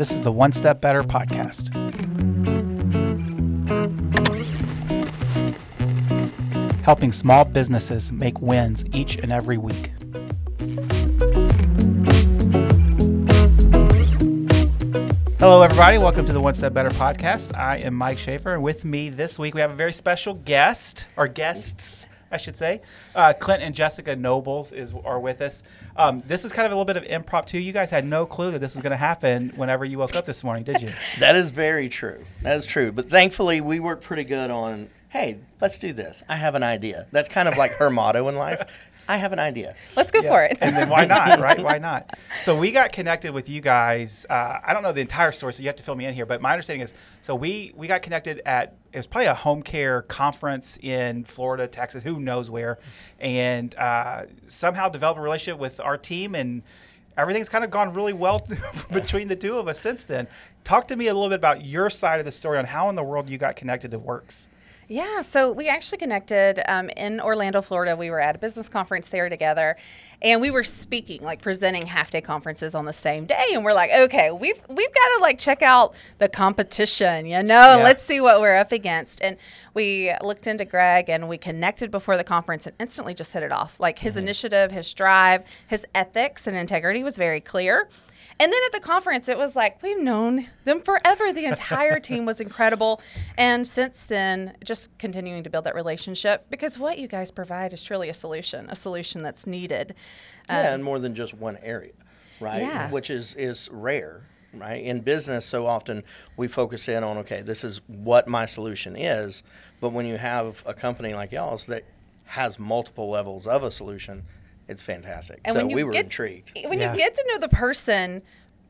This 0.00 0.12
is 0.12 0.22
the 0.22 0.32
One 0.32 0.50
Step 0.50 0.80
Better 0.80 1.02
podcast. 1.02 1.68
Helping 6.82 7.12
small 7.12 7.44
businesses 7.44 8.10
make 8.10 8.40
wins 8.40 8.86
each 8.94 9.16
and 9.18 9.30
every 9.30 9.58
week. 9.58 9.92
Hello, 15.38 15.60
everybody. 15.60 15.98
Welcome 15.98 16.24
to 16.24 16.32
the 16.32 16.40
One 16.40 16.54
Step 16.54 16.72
Better 16.72 16.88
podcast. 16.88 17.54
I 17.54 17.76
am 17.76 17.92
Mike 17.92 18.16
Schaefer, 18.16 18.54
and 18.54 18.62
with 18.62 18.86
me 18.86 19.10
this 19.10 19.38
week 19.38 19.52
we 19.52 19.60
have 19.60 19.70
a 19.70 19.76
very 19.76 19.92
special 19.92 20.32
guest, 20.32 21.08
or 21.18 21.28
guests, 21.28 22.08
I 22.30 22.36
should 22.36 22.56
say. 22.56 22.80
Uh, 23.14 23.32
Clint 23.32 23.62
and 23.62 23.74
Jessica 23.74 24.14
Nobles 24.14 24.72
is 24.72 24.94
are 25.04 25.18
with 25.18 25.40
us. 25.40 25.62
Um, 25.96 26.22
this 26.26 26.44
is 26.44 26.52
kind 26.52 26.66
of 26.66 26.72
a 26.72 26.74
little 26.74 26.84
bit 26.84 26.96
of 26.96 27.04
impromptu. 27.04 27.58
You 27.58 27.72
guys 27.72 27.90
had 27.90 28.04
no 28.04 28.26
clue 28.26 28.50
that 28.52 28.60
this 28.60 28.74
was 28.74 28.82
going 28.82 28.92
to 28.92 28.96
happen 28.96 29.52
whenever 29.56 29.84
you 29.84 29.98
woke 29.98 30.14
up 30.14 30.26
this 30.26 30.44
morning, 30.44 30.64
did 30.64 30.80
you? 30.80 30.90
That 31.18 31.36
is 31.36 31.50
very 31.50 31.88
true. 31.88 32.24
That 32.42 32.56
is 32.56 32.66
true. 32.66 32.92
But 32.92 33.10
thankfully, 33.10 33.60
we 33.60 33.80
work 33.80 34.00
pretty 34.00 34.24
good 34.24 34.50
on, 34.50 34.88
hey, 35.08 35.40
let's 35.60 35.78
do 35.78 35.92
this. 35.92 36.22
I 36.28 36.36
have 36.36 36.54
an 36.54 36.62
idea. 36.62 37.06
That's 37.10 37.28
kind 37.28 37.48
of 37.48 37.56
like 37.56 37.72
her 37.74 37.90
motto 37.90 38.28
in 38.28 38.36
life. 38.36 38.90
I 39.08 39.16
have 39.16 39.32
an 39.32 39.38
idea. 39.38 39.74
Let's 39.96 40.12
go 40.12 40.22
for 40.22 40.44
it. 40.44 40.58
and 40.60 40.76
then 40.76 40.88
why 40.88 41.04
not, 41.04 41.40
right? 41.40 41.60
Why 41.62 41.78
not? 41.78 42.18
So 42.42 42.56
we 42.56 42.70
got 42.70 42.92
connected 42.92 43.32
with 43.32 43.48
you 43.48 43.60
guys. 43.60 44.24
Uh, 44.30 44.60
I 44.64 44.72
don't 44.72 44.82
know 44.82 44.92
the 44.92 45.00
entire 45.00 45.32
story, 45.32 45.52
so 45.52 45.62
you 45.62 45.68
have 45.68 45.76
to 45.76 45.82
fill 45.82 45.96
me 45.96 46.06
in 46.06 46.14
here. 46.14 46.26
But 46.26 46.40
my 46.40 46.52
understanding 46.52 46.82
is, 46.82 46.94
so 47.20 47.34
we 47.34 47.72
we 47.74 47.86
got 47.86 48.02
connected 48.02 48.40
at 48.46 48.76
it 48.92 48.96
was 48.98 49.06
probably 49.06 49.26
a 49.26 49.34
home 49.34 49.62
care 49.62 50.02
conference 50.02 50.78
in 50.82 51.24
Florida, 51.24 51.66
Texas, 51.66 52.02
who 52.02 52.20
knows 52.20 52.50
where, 52.50 52.78
and 53.18 53.74
uh, 53.76 54.22
somehow 54.46 54.88
developed 54.88 55.18
a 55.18 55.22
relationship 55.22 55.58
with 55.60 55.80
our 55.80 55.96
team 55.98 56.34
and. 56.34 56.62
Everything's 57.16 57.50
kind 57.50 57.64
of 57.64 57.70
gone 57.70 57.92
really 57.92 58.14
well 58.14 58.40
between 58.92 59.28
the 59.28 59.36
two 59.36 59.58
of 59.58 59.68
us 59.68 59.78
since 59.78 60.04
then. 60.04 60.26
Talk 60.64 60.86
to 60.86 60.96
me 60.96 61.08
a 61.08 61.12
little 61.12 61.28
bit 61.28 61.34
about 61.34 61.66
your 61.66 61.90
side 61.90 62.18
of 62.18 62.24
the 62.24 62.30
story 62.30 62.56
on 62.56 62.64
how 62.64 62.88
in 62.88 62.94
the 62.94 63.02
world 63.02 63.28
you 63.28 63.36
got 63.36 63.56
connected 63.56 63.90
to 63.90 63.98
Works. 63.98 64.48
Yeah, 64.90 65.20
so 65.22 65.52
we 65.52 65.68
actually 65.68 65.98
connected 65.98 66.60
um, 66.66 66.90
in 66.96 67.20
Orlando, 67.20 67.62
Florida. 67.62 67.96
We 67.96 68.10
were 68.10 68.18
at 68.18 68.34
a 68.34 68.38
business 68.40 68.68
conference 68.68 69.08
there 69.08 69.28
together, 69.28 69.76
and 70.20 70.40
we 70.40 70.50
were 70.50 70.64
speaking, 70.64 71.22
like 71.22 71.40
presenting 71.40 71.86
half 71.86 72.10
day 72.10 72.20
conferences 72.20 72.74
on 72.74 72.86
the 72.86 72.92
same 72.92 73.24
day. 73.24 73.50
And 73.52 73.64
we're 73.64 73.72
like, 73.72 73.92
okay, 73.92 74.32
we've 74.32 74.60
we've 74.68 74.92
got 74.92 75.16
to 75.16 75.18
like 75.20 75.38
check 75.38 75.62
out 75.62 75.94
the 76.18 76.28
competition, 76.28 77.24
you 77.26 77.40
know, 77.40 77.76
Yeah. 77.76 77.84
let's 77.84 78.02
see 78.02 78.20
what 78.20 78.40
we're 78.40 78.56
up 78.56 78.72
against. 78.72 79.22
And 79.22 79.36
we 79.74 80.12
looked 80.22 80.48
into 80.48 80.64
Greg, 80.64 81.08
and 81.08 81.28
we 81.28 81.38
connected 81.38 81.92
before 81.92 82.16
the 82.16 82.24
conference, 82.24 82.66
and 82.66 82.74
instantly 82.80 83.14
just 83.14 83.32
hit 83.32 83.44
it 83.44 83.52
off. 83.52 83.78
Like 83.78 84.00
his 84.00 84.16
initiative, 84.16 84.72
his 84.72 84.92
drive, 84.92 85.44
his 85.68 85.86
ethics 85.94 86.48
and 86.48 86.56
integrity 86.56 87.04
was 87.04 87.16
very 87.16 87.40
clear. 87.40 87.88
And 88.40 88.50
then 88.50 88.60
at 88.64 88.72
the 88.72 88.80
conference, 88.80 89.28
it 89.28 89.36
was 89.36 89.54
like, 89.54 89.82
we've 89.82 90.00
known 90.00 90.46
them 90.64 90.80
forever. 90.80 91.30
The 91.30 91.44
entire 91.44 92.00
team 92.08 92.24
was 92.24 92.40
incredible. 92.40 93.02
And 93.36 93.68
since 93.68 94.06
then, 94.06 94.54
just 94.64 94.96
continuing 94.96 95.42
to 95.44 95.50
build 95.50 95.66
that 95.66 95.74
relationship 95.74 96.46
because 96.48 96.78
what 96.78 96.98
you 96.98 97.06
guys 97.06 97.30
provide 97.30 97.74
is 97.74 97.84
truly 97.84 98.08
a 98.08 98.14
solution, 98.14 98.70
a 98.70 98.76
solution 98.76 99.22
that's 99.22 99.46
needed. 99.46 99.94
yeah, 100.48 100.60
um, 100.60 100.74
and 100.74 100.84
more 100.84 100.98
than 100.98 101.14
just 101.14 101.34
one 101.34 101.58
area, 101.62 101.92
right? 102.40 102.62
Yeah. 102.62 102.90
Which 102.90 103.10
is 103.10 103.34
is 103.34 103.68
rare, 103.70 104.22
right? 104.54 104.82
In 104.82 105.00
business, 105.00 105.44
so 105.44 105.66
often 105.66 106.02
we 106.38 106.48
focus 106.48 106.88
in 106.88 107.04
on 107.04 107.18
okay, 107.18 107.42
this 107.42 107.62
is 107.62 107.82
what 107.88 108.26
my 108.26 108.46
solution 108.46 108.96
is, 108.96 109.42
but 109.82 109.90
when 109.90 110.06
you 110.06 110.16
have 110.16 110.62
a 110.64 110.72
company 110.72 111.12
like 111.12 111.32
y'all's 111.32 111.66
that 111.66 111.84
has 112.24 112.58
multiple 112.58 113.10
levels 113.10 113.46
of 113.46 113.62
a 113.62 113.70
solution, 113.70 114.24
it's 114.70 114.82
fantastic. 114.82 115.40
And 115.44 115.54
so 115.54 115.60
when 115.62 115.70
you 115.70 115.76
we 115.76 115.84
were 115.84 115.92
get- 115.92 116.04
intrigued. 116.04 116.52
When 116.64 116.78
Yeah. 116.78 116.92
you 116.92 116.98
get 116.98 117.14
to 117.14 117.24
know 117.28 117.38
the 117.38 117.48
person 117.48 118.22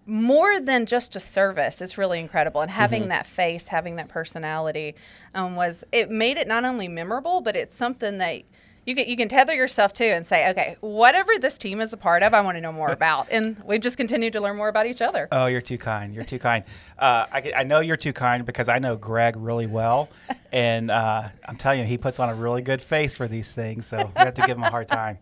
more 0.06 0.58
than 0.60 0.86
just 0.86 1.14
a 1.14 1.20
service, 1.20 1.80
it's 1.80 1.96
really 1.98 2.18
incredible. 2.18 2.60
And 2.62 2.70
having 2.70 3.08
that 3.08 3.26
face, 3.26 3.68
having 3.68 3.96
that 3.96 4.08
personality, 4.08 4.94
um, 5.34 5.54
was 5.56 5.84
it 5.92 6.10
made 6.10 6.36
it 6.36 6.48
not 6.48 6.64
only 6.64 6.88
memorable, 6.88 7.40
but 7.42 7.54
it's 7.56 7.76
something 7.76 8.18
that 8.18 8.42
you 8.86 8.94
can 8.96 9.06
you 9.06 9.14
can 9.16 9.28
tether 9.28 9.54
yourself 9.54 9.92
to 9.92 10.04
and 10.06 10.26
say, 10.26 10.48
okay, 10.50 10.74
whatever 10.80 11.32
this 11.38 11.58
team 11.58 11.80
is 11.82 11.92
a 11.92 11.98
part 11.98 12.22
of, 12.22 12.32
I 12.32 12.40
want 12.40 12.56
to 12.56 12.60
know 12.62 12.72
more 12.72 12.88
about. 13.00 13.28
And 13.30 13.62
we've 13.64 13.80
just 13.82 13.98
continued 13.98 14.32
to 14.32 14.40
learn 14.40 14.56
more 14.56 14.68
about 14.68 14.86
each 14.86 15.02
other. 15.02 15.28
Oh, 15.30 15.46
you're 15.46 15.60
too 15.60 15.76
kind. 15.78 16.14
You're 16.14 16.24
too 16.24 16.38
kind. 16.38 16.64
Uh, 16.98 17.26
I, 17.30 17.52
I 17.58 17.62
know 17.64 17.80
you're 17.80 17.98
too 17.98 18.14
kind 18.14 18.44
because 18.44 18.68
I 18.70 18.78
know 18.78 18.96
Greg 18.96 19.36
really 19.36 19.66
well, 19.66 20.08
and 20.52 20.90
uh, 20.90 21.28
I'm 21.44 21.56
telling 21.56 21.80
you, 21.80 21.84
he 21.84 21.98
puts 21.98 22.18
on 22.18 22.30
a 22.30 22.34
really 22.34 22.62
good 22.62 22.80
face 22.82 23.14
for 23.14 23.28
these 23.28 23.52
things. 23.52 23.86
So 23.86 23.98
we 23.98 24.12
have 24.16 24.34
to 24.34 24.42
give 24.42 24.56
him 24.56 24.64
a 24.64 24.70
hard 24.70 24.88
time. 24.88 25.18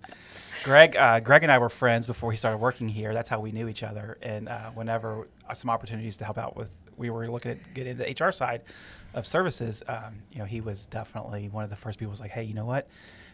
Greg, 0.69 0.97
uh, 0.97 1.19
Greg 1.21 1.45
and 1.45 1.51
I 1.51 1.57
were 1.57 1.71
friends 1.71 2.07
before 2.07 2.31
he 2.31 2.37
started 2.37 2.59
working 2.59 2.91
here. 2.91 3.15
That's 3.15 3.31
how 3.31 3.41
we 3.41 3.53
knew 3.53 3.69
each 3.69 3.83
other. 3.83 4.19
And 4.21 4.51
uh, 4.51 4.69
whenever 4.73 5.27
uh, 5.49 5.55
some 5.55 5.71
opportunities 5.71 6.19
to 6.19 6.27
help 6.27 6.37
out 6.37 6.57
with, 6.57 6.77
we 6.99 7.09
were 7.09 7.27
looking 7.27 7.53
at 7.53 7.73
getting 7.73 7.97
the 7.97 8.05
HR 8.05 8.33
side 8.33 8.61
of 9.15 9.27
services. 9.27 9.83
Um, 9.89 10.17
you 10.31 10.41
know, 10.41 10.45
he 10.45 10.61
was 10.61 10.85
definitely 10.85 11.49
one 11.49 11.65
of 11.65 11.71
the 11.71 11.77
first 11.77 11.99
people. 11.99 12.11
Was 12.11 12.21
like, 12.21 12.33
hey, 12.33 12.43
you 12.43 12.53
know 12.53 12.67
what? 12.67 12.87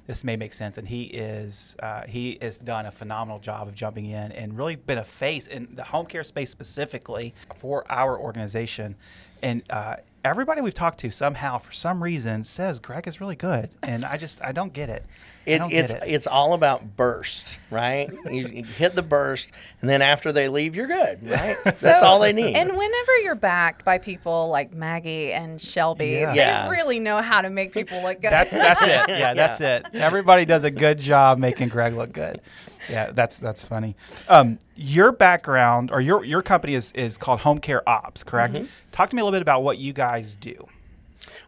This 0.07 0.23
may 0.23 0.37
make 0.37 0.53
sense, 0.53 0.79
and 0.79 0.87
he 0.87 1.07
is 1.07 1.75
uh, 1.83 2.03
he 2.07 2.39
has 2.41 2.61
done 2.61 2.87
a 2.87 2.93
phenomenal 2.93 3.41
job 3.41 3.67
of 3.67 3.75
jumping 3.75 4.07
in 4.07 4.31
and 4.31 4.57
really 4.57 4.77
been 4.77 4.99
a 4.99 5.05
face 5.05 5.49
in 5.49 5.75
the 5.75 5.83
home 5.83 6.07
care 6.07 6.23
space 6.23 6.51
specifically 6.51 7.35
for 7.57 7.85
our 7.91 8.17
organization. 8.17 8.95
And 9.43 9.65
uh, 9.71 9.97
everybody 10.25 10.61
we've 10.61 10.73
talked 10.73 11.01
to 11.01 11.11
somehow, 11.11 11.59
for 11.59 11.73
some 11.73 12.01
reason, 12.01 12.45
says 12.45 12.79
Greg 12.79 13.09
is 13.09 13.21
really 13.21 13.35
good, 13.35 13.71
and 13.83 14.05
I 14.05 14.19
just 14.19 14.41
I 14.41 14.53
don't 14.53 14.73
get 14.73 14.89
it. 14.89 15.05
It, 15.47 15.61
it's 15.71 15.93
it. 15.93 16.03
it's 16.07 16.27
all 16.27 16.55
about 16.55 16.97
burst, 16.97 17.59
right? 17.71 18.11
you, 18.31 18.47
you 18.49 18.65
hit 18.65 18.95
the 18.95 19.03
burst, 19.03 19.51
and 19.81 19.91
then 19.91 20.01
after 20.01 20.33
they 20.33 20.49
leave, 20.49 20.75
you're 20.75 20.87
good, 20.87 21.29
right? 21.29 21.57
That's 21.65 21.81
So- 21.81 21.93
all 22.03 22.19
they 22.21 22.33
need. 22.33 22.55
And 22.57 22.71
whenever 22.71 23.19
you're 23.23 23.35
backed 23.35 23.85
by 23.85 23.99
people 23.99 24.49
like 24.49 24.73
Maggie 24.73 25.33
and 25.33 25.61
Shelby, 25.61 26.07
Yeah. 26.09 26.31
they 26.33 26.37
Yeah. 26.39 26.69
really 26.71 26.99
know 26.99 27.21
how 27.21 27.43
to 27.43 27.51
make 27.51 27.73
people 27.73 28.01
look 28.03 28.23
good. 28.23 28.31
That's 28.33 28.51
that's 28.51 28.83
it. 28.83 29.09
Yeah, 29.19 29.35
that's 29.35 29.61
it. 29.61 29.87
Everybody 29.95 30.45
does 30.45 30.65
a 30.65 30.71
good 30.71 30.99
job 30.99 31.39
making 31.39 31.69
Greg 31.69 31.93
look 31.95 32.13
good. 32.13 32.41
Yeah, 32.91 33.11
that's 33.13 33.39
that's 33.39 33.65
funny. 33.65 33.97
Um, 34.29 34.59
your 34.77 35.13
background 35.13 35.91
or 35.91 36.01
your 36.01 36.25
your 36.25 36.43
company 36.43 36.75
is 36.75 36.91
is 36.93 37.17
called 37.19 37.41
Home 37.41 37.59
Care 37.59 37.87
Ops, 37.89 38.23
correct? 38.23 38.59
Talk 38.93 39.11
to 39.11 39.17
me 39.17 39.21
a 39.21 39.25
little 39.25 39.37
bit 39.37 39.43
about 39.43 39.63
what 39.63 39.79
you 39.79 39.93
guys 39.93 40.35
do. 40.35 40.67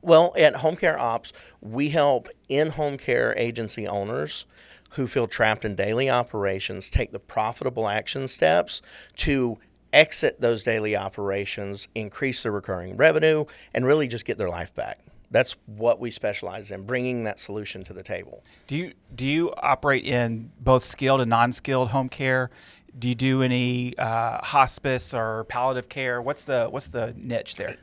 Well, 0.03 0.33
at 0.37 0.57
Home 0.57 0.77
Care 0.77 0.99
Ops, 0.99 1.33
we 1.61 1.91
help 1.91 2.29
in 2.49 2.71
home 2.71 2.97
care 2.99 3.35
agency 3.37 3.87
owners 3.87 4.47
who 4.91 5.07
feel 5.07 5.27
trapped 5.27 5.65
in 5.65 5.75
daily 5.75 6.09
operations 6.09 6.89
take 6.89 7.13
the 7.13 7.19
profitable 7.19 7.89
action 7.89 8.27
steps 8.29 8.81
to 9.17 9.59
exit 9.93 10.41
those 10.41 10.63
daily 10.63 10.97
operations, 10.97 11.89
increase 11.95 12.43
their 12.43 12.53
recurring 12.53 12.97
revenue, 12.97 13.45
and 13.75 13.87
really 13.87 14.09
just 14.09 14.25
get 14.25 14.39
their 14.39 14.49
life 14.49 14.75
back. 14.75 14.99
That's 15.31 15.57
what 15.67 15.99
we 15.99 16.11
specialize 16.11 16.71
in, 16.71 16.85
bringing 16.85 17.25
that 17.25 17.41
solution 17.41 17.83
to 17.85 17.93
the 17.93 18.03
table. 18.03 18.45
Do 18.69 18.77
you 18.77 18.93
do 19.15 19.27
you 19.27 19.53
operate 19.57 20.05
in 20.05 20.53
both 20.61 20.85
skilled 20.85 21.21
and 21.21 21.31
non-skilled 21.31 21.89
home 21.89 22.09
care? 22.09 22.51
Do 22.99 23.09
you 23.09 23.15
do 23.15 23.43
any 23.43 23.97
uh, 23.99 24.39
hospice 24.43 25.13
or 25.13 25.45
palliative 25.45 25.89
care? 25.89 26.23
What's 26.23 26.45
the 26.45 26.69
what's 26.71 26.89
the 26.89 27.15
niche 27.17 27.57
there? 27.57 27.77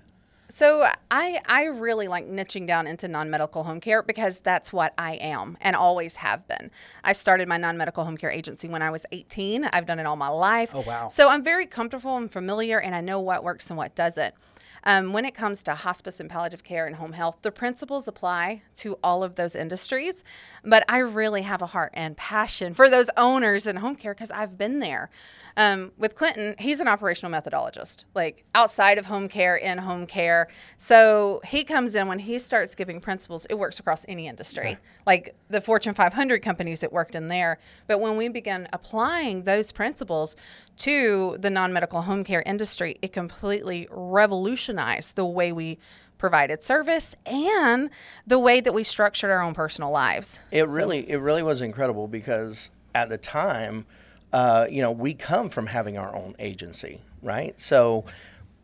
So 0.56 0.88
I 1.10 1.40
I 1.48 1.64
really 1.64 2.08
like 2.08 2.30
niching 2.30 2.68
down 2.68 2.86
into 2.86 3.08
non-medical 3.08 3.64
home 3.64 3.80
care 3.80 4.04
because 4.04 4.40
that's 4.40 4.72
what 4.72 4.94
I 5.00 5.14
am 5.16 5.58
and 5.60 5.76
always 5.76 6.18
have 6.18 6.48
been. 6.48 6.70
I 7.04 7.14
started 7.14 7.48
my 7.48 7.58
non-medical 7.58 8.06
home 8.06 8.18
care 8.18 8.30
agency 8.30 8.68
when 8.68 8.84
I 8.84 8.92
was 8.92 9.04
18. 9.12 9.66
I've 9.66 9.88
done 9.88 9.98
it 9.98 10.06
all 10.06 10.16
my 10.16 10.28
life. 10.28 10.70
Oh, 10.76 10.84
wow. 10.86 11.08
So 11.08 11.28
I'm 11.30 11.44
very 11.44 11.66
comfortable 11.66 12.18
and 12.18 12.32
familiar 12.32 12.80
and 12.80 12.94
I 12.94 13.02
know 13.02 13.20
what 13.20 13.44
works 13.44 13.72
and 13.72 13.78
what 13.78 13.96
doesn't. 13.96 14.36
Um, 14.84 15.14
when 15.14 15.26
it 15.26 15.34
comes 15.34 15.64
to 15.64 15.76
hospice 15.76 16.20
and 16.20 16.30
palliative 16.30 16.64
care 16.64 16.86
and 16.86 16.98
home 16.98 17.14
health, 17.14 17.38
the 17.42 17.52
principles 17.52 18.08
apply 18.08 18.64
to 18.78 18.98
all 19.04 19.24
of 19.24 19.36
those 19.36 19.56
industries. 19.56 20.24
But 20.64 20.84
I 20.90 21.00
really 21.00 21.44
have 21.44 21.62
a 21.62 21.68
heart 21.68 21.92
and 21.94 22.18
passion 22.18 22.74
for 22.74 22.90
those 22.90 23.10
owners 23.16 23.66
in 23.66 23.78
home 23.78 23.96
care 23.96 24.14
because 24.14 24.32
I've 24.32 24.58
been 24.58 24.80
there. 24.80 25.10
Um, 25.56 25.92
with 25.98 26.16
Clinton, 26.16 26.56
he's 26.58 26.80
an 26.80 26.88
operational 26.88 27.32
methodologist, 27.32 28.06
like 28.16 28.44
outside 28.56 28.98
of 28.98 29.06
home 29.06 29.30
care, 29.30 29.56
in 29.56 29.78
home 29.80 30.08
care. 30.08 30.48
So 30.78 31.42
he 31.46 31.64
comes 31.64 31.94
in 31.94 32.08
when 32.08 32.20
he 32.20 32.40
starts 32.40 32.74
giving 32.74 33.00
principles, 33.00 33.46
it 33.50 33.60
works 33.60 33.80
across 33.80 34.04
any 34.08 34.28
industry, 34.28 34.78
like 35.06 35.36
the 35.50 35.62
Fortune 35.62 35.94
500 35.94 36.42
companies 36.42 36.82
it 36.84 36.92
worked 36.92 37.14
in 37.14 37.28
there. 37.28 37.60
But 37.88 38.00
when 38.02 38.18
we 38.18 38.30
began 38.30 38.68
applying 38.74 39.44
those 39.44 39.72
principles 39.72 40.36
to 40.78 41.38
the 41.40 41.50
non 41.50 41.74
medical 41.74 42.02
home 42.04 42.24
care 42.24 42.44
industry, 42.46 42.98
it 43.02 43.14
completely 43.14 43.88
revolutionized 43.92 45.16
the 45.16 45.26
way 45.26 45.52
we 45.52 45.80
provided 46.18 46.64
service 46.64 47.16
and 47.26 47.90
the 48.26 48.40
way 48.40 48.62
that 48.62 48.74
we 48.74 48.84
structured 48.84 49.30
our 49.30 49.42
own 49.42 49.54
personal 49.54 49.92
lives. 49.92 50.40
It 50.52 50.68
really, 50.68 51.10
it 51.10 51.18
really 51.18 51.44
was 51.44 51.62
incredible 51.62 52.08
because 52.08 52.70
at 52.96 53.10
the 53.10 53.18
time, 53.18 53.86
uh, 54.32 54.68
you 54.70 54.82
know, 54.82 54.92
we 54.92 55.14
come 55.14 55.50
from 55.50 55.68
having 55.68 55.98
our 55.98 56.16
own 56.16 56.36
agency, 56.40 57.02
right? 57.22 57.60
So 57.60 58.06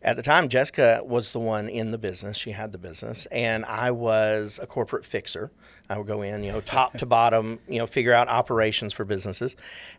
at 0.02 0.16
the 0.16 0.22
time, 0.22 0.48
Jessica 0.48 1.02
was 1.04 1.32
the 1.32 1.38
one 1.38 1.68
in 1.68 1.90
the 1.90 1.98
business. 1.98 2.38
She 2.38 2.52
had 2.52 2.72
the 2.72 2.78
business, 2.78 3.26
and 3.26 3.66
I 3.66 3.90
was 3.90 4.58
a 4.62 4.66
corporate 4.66 5.04
fixer. 5.04 5.50
I 5.90 5.98
would 5.98 6.06
go 6.06 6.22
in, 6.22 6.42
you 6.42 6.52
know, 6.52 6.62
top 6.62 6.96
to 6.98 7.06
bottom, 7.06 7.58
you 7.68 7.78
know, 7.78 7.86
figure 7.86 8.14
out 8.14 8.28
operations 8.28 8.94
for 8.94 9.04
businesses. 9.04 9.56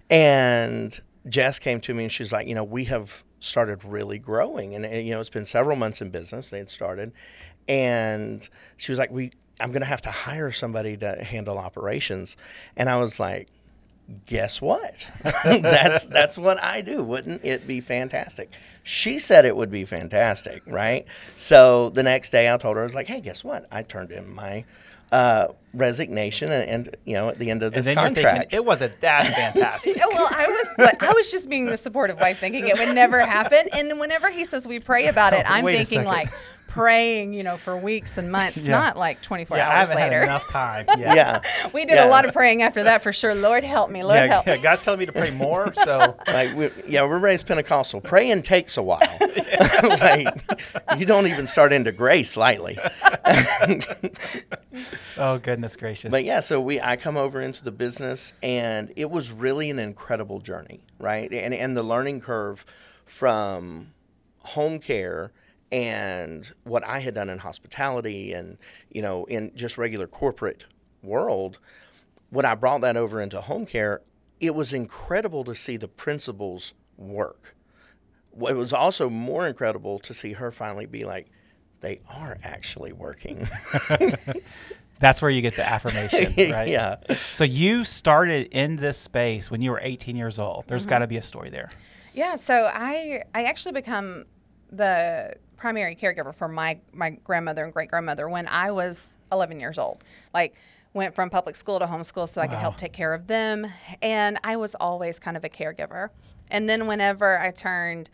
And 0.10 1.00
Jess 1.28 1.60
came 1.60 1.80
to 1.82 1.94
me 1.94 2.04
and 2.04 2.12
she's 2.12 2.34
like, 2.34 2.48
you 2.48 2.56
know, 2.56 2.64
we 2.64 2.86
have 2.86 3.24
started 3.40 3.84
really 3.84 4.20
growing, 4.20 4.74
and, 4.76 4.86
and 4.86 5.06
you 5.06 5.14
know, 5.14 5.20
it's 5.20 5.30
been 5.30 5.46
several 5.46 5.76
months 5.76 6.02
in 6.02 6.10
business. 6.10 6.50
They 6.50 6.60
had 6.60 6.70
started, 6.70 7.12
and 7.68 8.48
she 8.78 8.92
was 8.92 9.00
like, 9.00 9.12
we, 9.12 9.32
I'm 9.60 9.72
going 9.72 9.82
to 9.82 9.88
have 9.88 10.02
to 10.02 10.12
hire 10.12 10.52
somebody 10.52 10.98
to 10.98 11.24
handle 11.24 11.58
operations, 11.58 12.38
and 12.76 12.90
I 12.90 12.98
was 12.98 13.20
like. 13.20 13.48
Guess 14.26 14.62
what? 14.62 15.08
that's 15.46 16.06
that's 16.08 16.38
what 16.38 16.62
I 16.62 16.82
do. 16.82 17.02
Wouldn't 17.02 17.46
it 17.46 17.66
be 17.66 17.80
fantastic? 17.80 18.52
She 18.84 19.20
said 19.20 19.46
it 19.46 19.56
would 19.56 19.72
be 19.72 19.86
fantastic, 19.86 20.64
right? 20.66 21.06
So 21.38 21.88
the 21.90 22.04
next 22.04 22.32
day 22.32 22.54
I 22.54 22.58
told 22.58 22.76
her 22.76 22.82
I 22.82 22.86
was 22.86 22.96
like, 22.96 23.08
"Hey, 23.08 23.22
guess 23.22 23.42
what? 23.42 23.68
I 23.72 23.84
turned 23.84 24.12
in 24.12 24.34
my 24.34 24.66
uh, 25.12 25.48
resignation, 25.74 26.52
and, 26.52 26.70
and, 26.70 26.98
you 27.06 27.14
know, 27.14 27.30
at 27.30 27.40
the 27.40 27.50
end 27.50 27.64
of 27.64 27.74
this 27.74 27.88
and 27.88 27.98
then 27.98 28.06
contract, 28.06 28.40
thinking 28.52 28.58
it 28.58 28.66
wasn't 28.66 29.00
that 29.02 29.28
fantastic. 29.54 29.98
well, 29.98 30.28
I 30.32 30.48
was, 30.48 30.68
but 30.78 31.04
I 31.04 31.14
was 31.14 31.32
just 31.32 31.50
being 31.50 31.66
the 31.66 31.78
supportive 31.78 32.20
wife, 32.20 32.40
thinking 32.40 32.68
it 32.68 32.78
would 32.78 32.94
never 32.94 33.20
happen. 33.26 33.62
And 33.74 34.00
whenever 34.00 34.30
he 34.30 34.46
says 34.46 34.68
we 34.68 34.80
pray 34.80 35.08
about 35.08 35.34
it, 35.34 35.46
I'm 35.50 35.64
Wait 35.64 35.76
thinking 35.88 36.06
like 36.06 36.30
praying, 36.72 37.34
you 37.34 37.44
know, 37.44 37.58
for 37.58 37.76
weeks 37.76 38.18
and 38.18 38.32
months, 38.32 38.58
Yeah. 38.58 38.72
not 38.72 38.98
like 38.98 39.22
24 39.22 39.58
yeah, 39.58 39.68
I 39.70 39.80
hours 39.80 39.90
haven't 39.90 40.04
later. 40.04 40.20
had 40.20 40.24
enough 40.24 40.50
time. 40.50 40.86
Yeah. 40.98 41.14
yeah, 41.16 41.40
We 41.74 41.84
did 41.86 41.96
Yeah. 41.96 42.08
a 42.08 42.10
lot 42.10 42.26
of 42.26 42.34
praying 42.34 42.62
after 42.64 42.84
that 42.84 43.04
for 43.04 43.12
sure. 43.12 43.36
Lord 43.36 43.64
help 43.64 43.90
me, 43.90 44.04
Lord 44.04 44.16
Yeah, 44.16 44.28
help 44.28 44.48
yeah, 44.48 44.56
me. 44.56 44.62
God's 44.62 44.84
telling 44.84 45.00
me 45.02 45.06
to 45.06 45.12
pray 45.12 45.32
more, 45.48 45.74
so 45.84 46.16
like 46.28 46.56
we, 46.56 46.70
yeah, 46.88 47.04
we're 47.06 47.20
raised 47.20 47.46
Pentecostal. 47.48 48.00
Praying 48.02 48.44
takes 48.44 48.78
a 48.78 48.84
while. 48.84 49.00
like 49.84 50.28
you 50.98 51.06
don't 51.06 51.28
even 51.28 51.46
start 51.48 51.74
into 51.74 51.92
grace 51.92 52.38
lightly. 52.38 52.78
oh 55.18 55.38
goodness 55.40 55.76
gracious. 55.76 56.12
But 56.12 56.24
yeah, 56.24 56.40
so 56.40 56.60
we 56.62 56.80
I 56.80 56.96
come 56.96 57.18
over 57.18 57.42
into 57.42 57.64
the 57.64 57.72
business 57.72 58.34
and 58.42 58.92
it 58.96 59.10
was 59.10 59.32
really 59.32 59.70
an 59.70 59.80
incredible 59.80 60.40
journey, 60.40 60.82
right? 61.00 61.32
And 61.32 61.54
and 61.54 61.76
the 61.76 61.84
learning 61.84 62.22
curve 62.22 62.66
from 63.06 63.92
home 64.40 64.80
care 64.80 65.32
and 65.72 66.52
what 66.64 66.84
I 66.86 67.00
had 67.00 67.14
done 67.14 67.30
in 67.30 67.40
hospitality 67.40 68.34
and 68.34 68.58
you 68.90 69.02
know 69.02 69.26
in 69.26 69.52
just 69.56 69.78
regular 69.78 70.08
corporate 70.08 70.66
world, 71.02 71.60
when 72.30 72.46
I 72.46 72.56
brought 72.56 72.82
that 72.82 72.98
over 72.98 73.22
into 73.22 73.42
home 73.42 73.66
care, 73.66 74.02
it 74.40 74.56
was 74.56 74.74
incredible 74.74 75.44
to 75.46 75.56
see 75.56 75.78
the 75.78 75.88
principles 75.88 76.74
work. 76.98 77.56
It 78.48 78.56
was 78.56 78.74
also 78.74 79.10
more 79.10 79.48
incredible 79.48 80.00
to 80.00 80.14
see 80.14 80.34
her 80.34 80.52
finally 80.52 80.86
be 80.86 81.04
like, 81.04 81.28
they 81.82 82.00
are 82.10 82.38
actually 82.44 82.94
working. 82.94 83.48
That's 85.00 85.22
where 85.22 85.32
you 85.32 85.42
get 85.42 85.56
the 85.56 85.68
affirmation, 85.68 86.34
right? 86.52 86.68
yeah. 86.68 86.98
So 87.34 87.44
you 87.44 87.84
started 87.84 88.48
in 88.52 88.76
this 88.76 89.00
space 89.00 89.50
when 89.50 89.62
you 89.62 89.72
were 89.72 89.80
18 89.82 90.16
years 90.16 90.38
old. 90.38 90.60
Mm-hmm. 90.60 90.70
There's 90.70 90.86
got 90.86 91.00
to 91.00 91.08
be 91.08 91.18
a 91.18 91.24
story 91.24 91.50
there. 91.50 91.70
Yeah, 92.14 92.36
so 92.36 92.70
I 92.72 93.24
I 93.34 93.46
actually 93.46 93.72
become 93.72 94.26
the 94.70 95.36
primary 95.62 95.96
caregiver 95.96 96.34
for 96.34 96.48
my 96.48 96.80
my 96.92 97.12
grandmother 97.24 97.64
and 97.64 97.72
great 97.72 97.90
grandmother 97.90 98.28
when 98.28 98.48
I 98.48 98.72
was 98.72 99.18
11 99.32 99.60
years 99.60 99.78
old. 99.78 100.04
Like 100.34 100.56
went 100.94 101.14
from 101.14 101.30
public 101.30 101.56
school 101.56 101.80
to 101.80 101.86
homeschool 101.86 102.28
so 102.28 102.42
I 102.42 102.48
could 102.48 102.58
help 102.58 102.76
take 102.76 102.92
care 102.92 103.14
of 103.14 103.28
them 103.28 103.68
and 104.02 104.38
I 104.44 104.58
was 104.58 104.76
always 104.76 105.20
kind 105.20 105.38
of 105.38 105.46
a 105.46 105.50
caregiver. 105.50 106.10
And 106.50 106.68
then 106.68 106.86
whenever 106.86 107.40
I 107.40 107.52
turned 107.52 108.10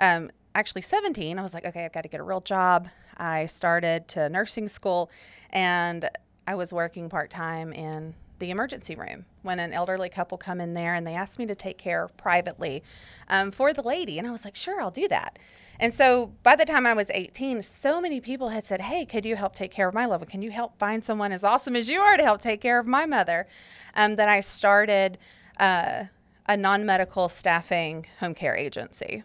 um, 0.00 0.30
actually 0.54 0.82
17, 0.82 1.38
I 1.38 1.42
was 1.42 1.54
like, 1.54 1.64
okay, 1.66 1.84
I've 1.84 1.92
got 1.92 2.02
to 2.02 2.08
get 2.08 2.18
a 2.18 2.24
real 2.24 2.40
job. 2.40 2.88
I 3.16 3.46
started 3.46 4.08
to 4.08 4.28
nursing 4.28 4.66
school 4.66 5.08
and 5.50 6.10
I 6.48 6.56
was 6.56 6.72
working 6.72 7.08
part 7.08 7.30
time 7.30 7.72
in 7.72 8.14
the 8.38 8.50
emergency 8.50 8.94
room 8.94 9.24
when 9.42 9.58
an 9.58 9.72
elderly 9.72 10.08
couple 10.08 10.38
come 10.38 10.60
in 10.60 10.74
there 10.74 10.94
and 10.94 11.06
they 11.06 11.14
asked 11.14 11.38
me 11.38 11.46
to 11.46 11.54
take 11.54 11.78
care 11.78 12.08
privately 12.16 12.82
um, 13.28 13.50
for 13.50 13.72
the 13.72 13.82
lady. 13.82 14.18
And 14.18 14.26
I 14.26 14.30
was 14.30 14.44
like, 14.44 14.56
sure, 14.56 14.80
I'll 14.80 14.90
do 14.90 15.08
that. 15.08 15.38
And 15.78 15.92
so 15.92 16.32
by 16.42 16.56
the 16.56 16.64
time 16.64 16.86
I 16.86 16.94
was 16.94 17.10
18, 17.10 17.62
so 17.62 18.00
many 18.00 18.20
people 18.20 18.48
had 18.48 18.64
said, 18.64 18.80
Hey, 18.82 19.04
could 19.04 19.26
you 19.26 19.36
help 19.36 19.54
take 19.54 19.70
care 19.70 19.88
of 19.88 19.94
my 19.94 20.06
loved 20.06 20.22
one? 20.22 20.30
Can 20.30 20.42
you 20.42 20.50
help 20.50 20.78
find 20.78 21.04
someone 21.04 21.32
as 21.32 21.44
awesome 21.44 21.76
as 21.76 21.88
you 21.90 22.00
are 22.00 22.16
to 22.16 22.22
help 22.22 22.40
take 22.40 22.60
care 22.60 22.78
of 22.78 22.86
my 22.86 23.04
mother? 23.04 23.46
Um, 23.94 24.16
that 24.16 24.28
I 24.28 24.40
started 24.40 25.18
uh, 25.58 26.04
a 26.46 26.56
non 26.56 26.86
medical 26.86 27.28
staffing 27.28 28.06
home 28.20 28.34
care 28.34 28.56
agency. 28.56 29.24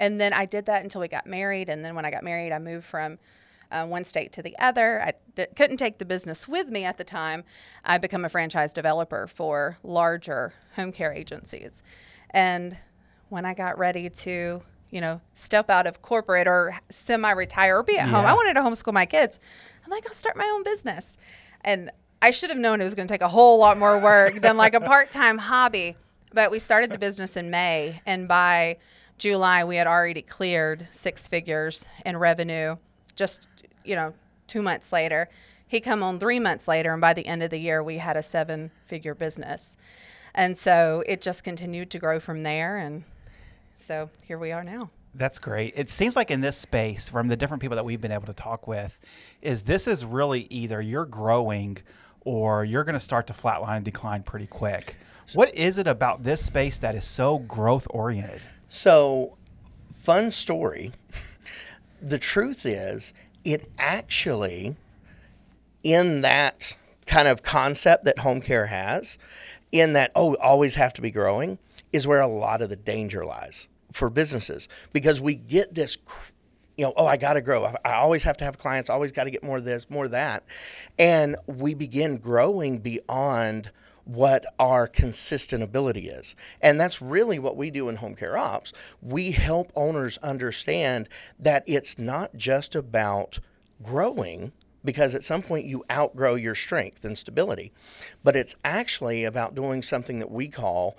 And 0.00 0.20
then 0.20 0.32
I 0.32 0.44
did 0.44 0.66
that 0.66 0.84
until 0.84 1.00
we 1.00 1.08
got 1.08 1.26
married. 1.26 1.68
And 1.68 1.84
then 1.84 1.94
when 1.96 2.04
I 2.04 2.10
got 2.10 2.22
married, 2.22 2.52
I 2.52 2.60
moved 2.60 2.86
from 2.86 3.18
uh, 3.70 3.86
one 3.86 4.04
state 4.04 4.32
to 4.32 4.42
the 4.42 4.56
other. 4.58 5.02
I 5.02 5.12
d- 5.34 5.46
couldn't 5.56 5.76
take 5.76 5.98
the 5.98 6.04
business 6.04 6.48
with 6.48 6.68
me 6.68 6.84
at 6.84 6.96
the 6.98 7.04
time. 7.04 7.44
I 7.84 7.98
become 7.98 8.24
a 8.24 8.28
franchise 8.28 8.72
developer 8.72 9.26
for 9.26 9.78
larger 9.82 10.54
home 10.76 10.92
care 10.92 11.12
agencies. 11.12 11.82
And 12.30 12.76
when 13.28 13.44
I 13.44 13.54
got 13.54 13.78
ready 13.78 14.08
to, 14.08 14.62
you 14.90 15.00
know, 15.00 15.20
step 15.34 15.70
out 15.70 15.86
of 15.86 16.02
corporate 16.02 16.46
or 16.46 16.74
semi-retire 16.90 17.78
or 17.78 17.82
be 17.82 17.98
at 17.98 18.08
home, 18.08 18.24
I 18.24 18.32
wanted 18.34 18.54
to 18.54 18.60
homeschool 18.60 18.92
my 18.92 19.06
kids. 19.06 19.38
I'm 19.84 19.90
like, 19.90 20.06
I'll 20.06 20.14
start 20.14 20.36
my 20.36 20.50
own 20.54 20.62
business. 20.62 21.16
And 21.62 21.90
I 22.20 22.30
should 22.30 22.50
have 22.50 22.58
known 22.58 22.80
it 22.80 22.84
was 22.84 22.94
going 22.94 23.06
to 23.06 23.12
take 23.12 23.22
a 23.22 23.28
whole 23.28 23.58
lot 23.58 23.78
more 23.78 23.98
work 23.98 24.40
than 24.40 24.56
like 24.56 24.74
a 24.74 24.80
part-time 24.80 25.38
hobby. 25.52 25.96
But 26.32 26.50
we 26.50 26.58
started 26.58 26.90
the 26.90 26.98
business 26.98 27.36
in 27.36 27.50
May, 27.50 28.02
and 28.04 28.28
by 28.28 28.76
July 29.16 29.64
we 29.64 29.76
had 29.76 29.86
already 29.86 30.20
cleared 30.22 30.86
six 30.90 31.26
figures 31.26 31.86
in 32.04 32.16
revenue. 32.16 32.76
Just 33.16 33.48
you 33.88 33.94
know, 33.94 34.14
two 34.46 34.62
months 34.62 34.92
later, 34.92 35.28
he 35.66 35.80
come 35.80 36.02
on 36.02 36.18
three 36.18 36.38
months 36.38 36.68
later, 36.68 36.92
and 36.92 37.00
by 37.00 37.14
the 37.14 37.26
end 37.26 37.42
of 37.42 37.50
the 37.50 37.58
year 37.58 37.82
we 37.82 37.98
had 37.98 38.16
a 38.16 38.22
seven-figure 38.22 39.14
business. 39.14 39.76
And 40.34 40.56
so 40.56 41.02
it 41.06 41.20
just 41.20 41.42
continued 41.44 41.90
to 41.90 41.98
grow 41.98 42.20
from 42.20 42.42
there, 42.42 42.76
and 42.76 43.04
so 43.76 44.10
here 44.24 44.38
we 44.38 44.52
are 44.52 44.62
now. 44.62 44.90
That's 45.14 45.38
great. 45.38 45.74
It 45.76 45.90
seems 45.90 46.16
like 46.16 46.30
in 46.30 46.40
this 46.40 46.56
space, 46.56 47.08
from 47.08 47.28
the 47.28 47.36
different 47.36 47.60
people 47.60 47.76
that 47.76 47.84
we've 47.84 48.00
been 48.00 48.12
able 48.12 48.26
to 48.26 48.34
talk 48.34 48.66
with, 48.68 49.00
is 49.42 49.64
this 49.64 49.88
is 49.88 50.04
really 50.04 50.46
either 50.50 50.80
you're 50.80 51.06
growing 51.06 51.78
or 52.20 52.64
you're 52.64 52.84
going 52.84 52.94
to 52.94 53.00
start 53.00 53.26
to 53.28 53.32
flatline 53.32 53.76
and 53.76 53.84
decline 53.84 54.22
pretty 54.22 54.46
quick. 54.46 54.96
What 55.34 55.54
is 55.54 55.76
it 55.78 55.86
about 55.86 56.24
this 56.24 56.44
space 56.44 56.78
that 56.78 56.94
is 56.94 57.04
so 57.04 57.38
growth 57.38 57.86
oriented? 57.90 58.40
So, 58.68 59.36
fun 59.92 60.30
story. 60.30 60.92
The 62.00 62.18
truth 62.18 62.64
is, 62.64 63.12
it 63.48 63.66
actually, 63.78 64.76
in 65.82 66.20
that 66.20 66.76
kind 67.06 67.26
of 67.26 67.42
concept 67.42 68.04
that 68.04 68.18
home 68.18 68.42
care 68.42 68.66
has, 68.66 69.16
in 69.72 69.94
that, 69.94 70.12
oh, 70.14 70.34
always 70.36 70.74
have 70.74 70.92
to 70.94 71.00
be 71.00 71.10
growing, 71.10 71.58
is 71.90 72.06
where 72.06 72.20
a 72.20 72.26
lot 72.26 72.60
of 72.60 72.68
the 72.68 72.76
danger 72.76 73.24
lies 73.24 73.66
for 73.90 74.10
businesses 74.10 74.68
because 74.92 75.18
we 75.20 75.34
get 75.34 75.74
this. 75.74 75.96
You 76.76 76.84
know, 76.84 76.92
oh, 76.96 77.06
I 77.06 77.16
got 77.16 77.32
to 77.32 77.40
grow. 77.40 77.64
I, 77.64 77.74
I 77.84 77.94
always 77.94 78.22
have 78.22 78.36
to 78.36 78.44
have 78.44 78.58
clients. 78.58 78.90
Always 78.90 79.10
got 79.10 79.24
to 79.24 79.30
get 79.30 79.42
more 79.42 79.56
of 79.56 79.64
this, 79.64 79.88
more 79.88 80.04
of 80.04 80.10
that, 80.10 80.44
and 80.98 81.36
we 81.46 81.72
begin 81.74 82.18
growing 82.18 82.78
beyond 82.78 83.70
what 84.08 84.46
our 84.58 84.86
consistent 84.86 85.62
ability 85.62 86.08
is. 86.08 86.34
And 86.62 86.80
that's 86.80 87.02
really 87.02 87.38
what 87.38 87.58
we 87.58 87.70
do 87.70 87.90
in 87.90 87.96
home 87.96 88.14
care 88.14 88.38
ops. 88.38 88.72
We 89.02 89.32
help 89.32 89.70
owners 89.76 90.16
understand 90.18 91.10
that 91.38 91.62
it's 91.66 91.98
not 91.98 92.34
just 92.34 92.74
about 92.74 93.38
growing 93.82 94.52
because 94.82 95.14
at 95.14 95.24
some 95.24 95.42
point 95.42 95.66
you 95.66 95.84
outgrow 95.90 96.36
your 96.36 96.54
strength 96.54 97.04
and 97.04 97.18
stability, 97.18 97.70
but 98.24 98.34
it's 98.34 98.56
actually 98.64 99.24
about 99.24 99.54
doing 99.54 99.82
something 99.82 100.20
that 100.20 100.30
we 100.30 100.48
call 100.48 100.96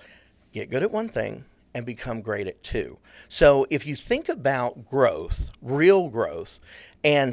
get 0.53 0.69
good 0.69 0.83
at 0.83 0.91
one 0.91 1.09
thing 1.09 1.45
and 1.73 1.87
become 1.87 2.21
great 2.21 2.45
at 2.45 2.61
two. 2.61 2.99
So 3.27 3.65
if 3.71 3.87
you 3.87 3.95
think 3.95 4.29
about 4.29 4.87
growth, 4.87 5.49
real 5.63 6.09
growth, 6.09 6.59
and 7.03 7.29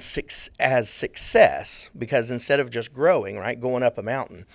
as 0.59 0.88
success, 0.88 1.90
because 1.97 2.30
instead 2.30 2.61
of 2.61 2.71
just 2.71 2.95
growing, 2.95 3.38
right, 3.38 3.61
going 3.61 3.83
up 3.83 3.99
a 3.99 4.02
mountain, 4.02 4.47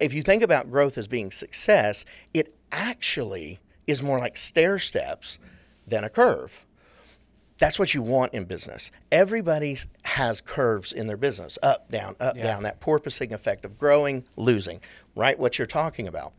if 0.00 0.12
you 0.14 0.22
think 0.22 0.42
about 0.42 0.70
growth 0.70 0.96
as 0.98 1.08
being 1.08 1.30
success, 1.30 2.04
it 2.34 2.52
actually 2.72 3.60
is 3.86 4.02
more 4.02 4.18
like 4.18 4.36
stair 4.36 4.78
steps 4.78 5.38
than 5.86 6.04
a 6.04 6.08
curve. 6.08 6.66
That's 7.58 7.78
what 7.78 7.92
you 7.92 8.00
want 8.00 8.32
in 8.32 8.44
business. 8.44 8.90
Everybody 9.12 9.76
has 10.04 10.40
curves 10.40 10.92
in 10.92 11.08
their 11.08 11.18
business 11.18 11.58
up, 11.62 11.90
down, 11.90 12.16
up, 12.18 12.36
Yeah. 12.36 12.44
down, 12.44 12.62
that 12.62 12.80
porpoising 12.80 13.32
effect 13.32 13.66
of 13.66 13.78
growing, 13.78 14.24
losing, 14.36 14.80
right? 15.14 15.38
What 15.38 15.58
you're 15.58 15.66
talking 15.66 16.08
about. 16.08 16.32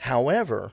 However, 0.00 0.70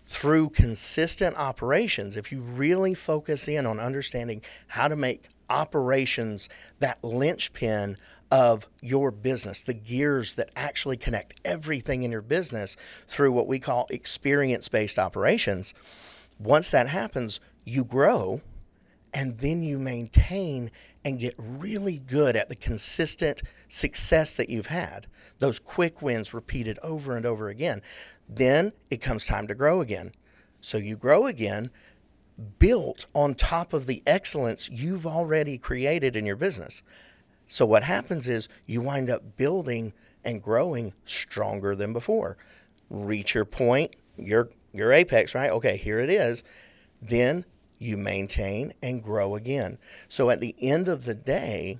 through 0.00 0.50
consistent 0.50 1.36
operations, 1.36 2.16
if 2.16 2.32
you 2.32 2.40
really 2.40 2.94
focus 2.94 3.46
in 3.48 3.66
on 3.66 3.78
understanding 3.78 4.40
how 4.68 4.88
to 4.88 4.96
make 4.96 5.28
operations 5.50 6.48
that 6.78 7.02
linchpin 7.04 7.98
of 8.30 8.68
your 8.82 9.10
business, 9.10 9.62
the 9.62 9.74
gears 9.74 10.34
that 10.34 10.50
actually 10.54 10.96
connect 10.96 11.40
everything 11.44 12.02
in 12.02 12.12
your 12.12 12.22
business 12.22 12.76
through 13.06 13.32
what 13.32 13.46
we 13.46 13.58
call 13.58 13.86
experience 13.90 14.68
based 14.68 14.98
operations, 14.98 15.74
once 16.38 16.70
that 16.70 16.88
happens, 16.88 17.40
you 17.64 17.84
grow 17.84 18.40
and 19.14 19.38
then 19.38 19.62
you 19.62 19.78
maintain 19.78 20.70
and 21.04 21.18
get 21.18 21.34
really 21.38 21.98
good 21.98 22.36
at 22.36 22.48
the 22.48 22.56
consistent 22.56 23.42
success 23.68 24.34
that 24.34 24.50
you've 24.50 24.66
had. 24.66 25.06
Those 25.38 25.58
quick 25.58 26.02
wins 26.02 26.34
repeated 26.34 26.78
over 26.82 27.16
and 27.16 27.24
over 27.24 27.48
again. 27.48 27.80
Then 28.28 28.72
it 28.90 29.00
comes 29.00 29.24
time 29.24 29.46
to 29.46 29.54
grow 29.54 29.80
again. 29.80 30.12
So 30.60 30.76
you 30.76 30.96
grow 30.96 31.26
again, 31.26 31.70
built 32.58 33.06
on 33.14 33.34
top 33.34 33.72
of 33.72 33.86
the 33.86 34.02
excellence 34.06 34.68
you've 34.68 35.06
already 35.06 35.56
created 35.58 36.16
in 36.16 36.26
your 36.26 36.36
business. 36.36 36.82
So 37.48 37.66
what 37.66 37.82
happens 37.82 38.28
is 38.28 38.48
you 38.66 38.80
wind 38.82 39.10
up 39.10 39.36
building 39.36 39.94
and 40.22 40.42
growing 40.42 40.92
stronger 41.04 41.74
than 41.74 41.92
before. 41.92 42.36
Reach 42.90 43.34
your 43.34 43.46
point, 43.46 43.96
your 44.16 44.50
your 44.72 44.92
apex, 44.92 45.34
right? 45.34 45.50
Okay, 45.50 45.76
here 45.76 45.98
it 45.98 46.10
is. 46.10 46.44
Then 47.00 47.44
you 47.78 47.96
maintain 47.96 48.74
and 48.82 49.02
grow 49.02 49.34
again. 49.34 49.78
So 50.08 50.30
at 50.30 50.40
the 50.40 50.54
end 50.60 50.88
of 50.88 51.04
the 51.04 51.14
day, 51.14 51.78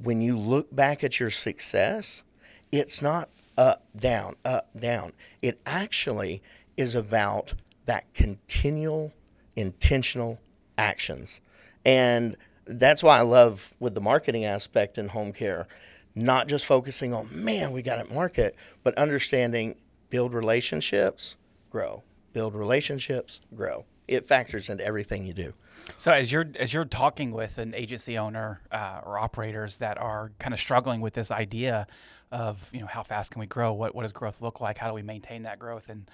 when 0.00 0.20
you 0.20 0.38
look 0.38 0.74
back 0.74 1.02
at 1.02 1.18
your 1.18 1.30
success, 1.30 2.22
it's 2.70 3.00
not 3.00 3.30
up, 3.56 3.86
down, 3.96 4.36
up, 4.44 4.68
down. 4.78 5.12
It 5.42 5.60
actually 5.64 6.42
is 6.76 6.94
about 6.94 7.54
that 7.86 8.12
continual, 8.14 9.12
intentional 9.56 10.40
actions. 10.76 11.40
And 11.84 12.36
that's 12.78 13.02
why 13.02 13.18
I 13.18 13.22
love 13.22 13.74
with 13.80 13.94
the 13.94 14.00
marketing 14.00 14.44
aspect 14.44 14.98
in 14.98 15.08
home 15.08 15.32
care, 15.32 15.66
not 16.14 16.48
just 16.48 16.66
focusing 16.66 17.12
on, 17.12 17.28
man, 17.32 17.72
we 17.72 17.82
got 17.82 17.96
to 17.96 18.12
market, 18.12 18.54
but 18.82 18.94
understanding 18.96 19.76
build 20.08 20.34
relationships, 20.34 21.36
grow. 21.70 22.02
Build 22.32 22.54
relationships, 22.54 23.40
grow. 23.54 23.86
It 24.06 24.24
factors 24.24 24.68
into 24.68 24.84
everything 24.84 25.24
you 25.24 25.32
do. 25.32 25.54
So 25.98 26.12
as 26.12 26.30
you're 26.30 26.46
as 26.58 26.72
you're 26.72 26.84
talking 26.84 27.32
with 27.32 27.58
an 27.58 27.74
agency 27.74 28.18
owner 28.18 28.60
uh, 28.70 29.00
or 29.04 29.18
operators 29.18 29.76
that 29.76 29.98
are 29.98 30.30
kind 30.38 30.54
of 30.54 30.60
struggling 30.60 31.00
with 31.00 31.14
this 31.14 31.30
idea 31.30 31.86
of 32.30 32.70
you 32.72 32.80
know 32.80 32.86
how 32.86 33.02
fast 33.02 33.32
can 33.32 33.40
we 33.40 33.46
grow, 33.46 33.72
what 33.72 33.94
what 33.94 34.02
does 34.02 34.12
growth 34.12 34.40
look 34.40 34.60
like, 34.60 34.78
how 34.78 34.88
do 34.88 34.94
we 34.94 35.02
maintain 35.02 35.42
that 35.42 35.58
growth, 35.58 35.88
and 35.88 36.08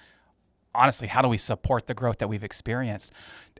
honestly, 0.73 1.07
how 1.07 1.21
do 1.21 1.27
we 1.27 1.37
support 1.37 1.87
the 1.87 1.93
growth 1.93 2.17
that 2.19 2.27
we've 2.27 2.43
experienced? 2.43 3.11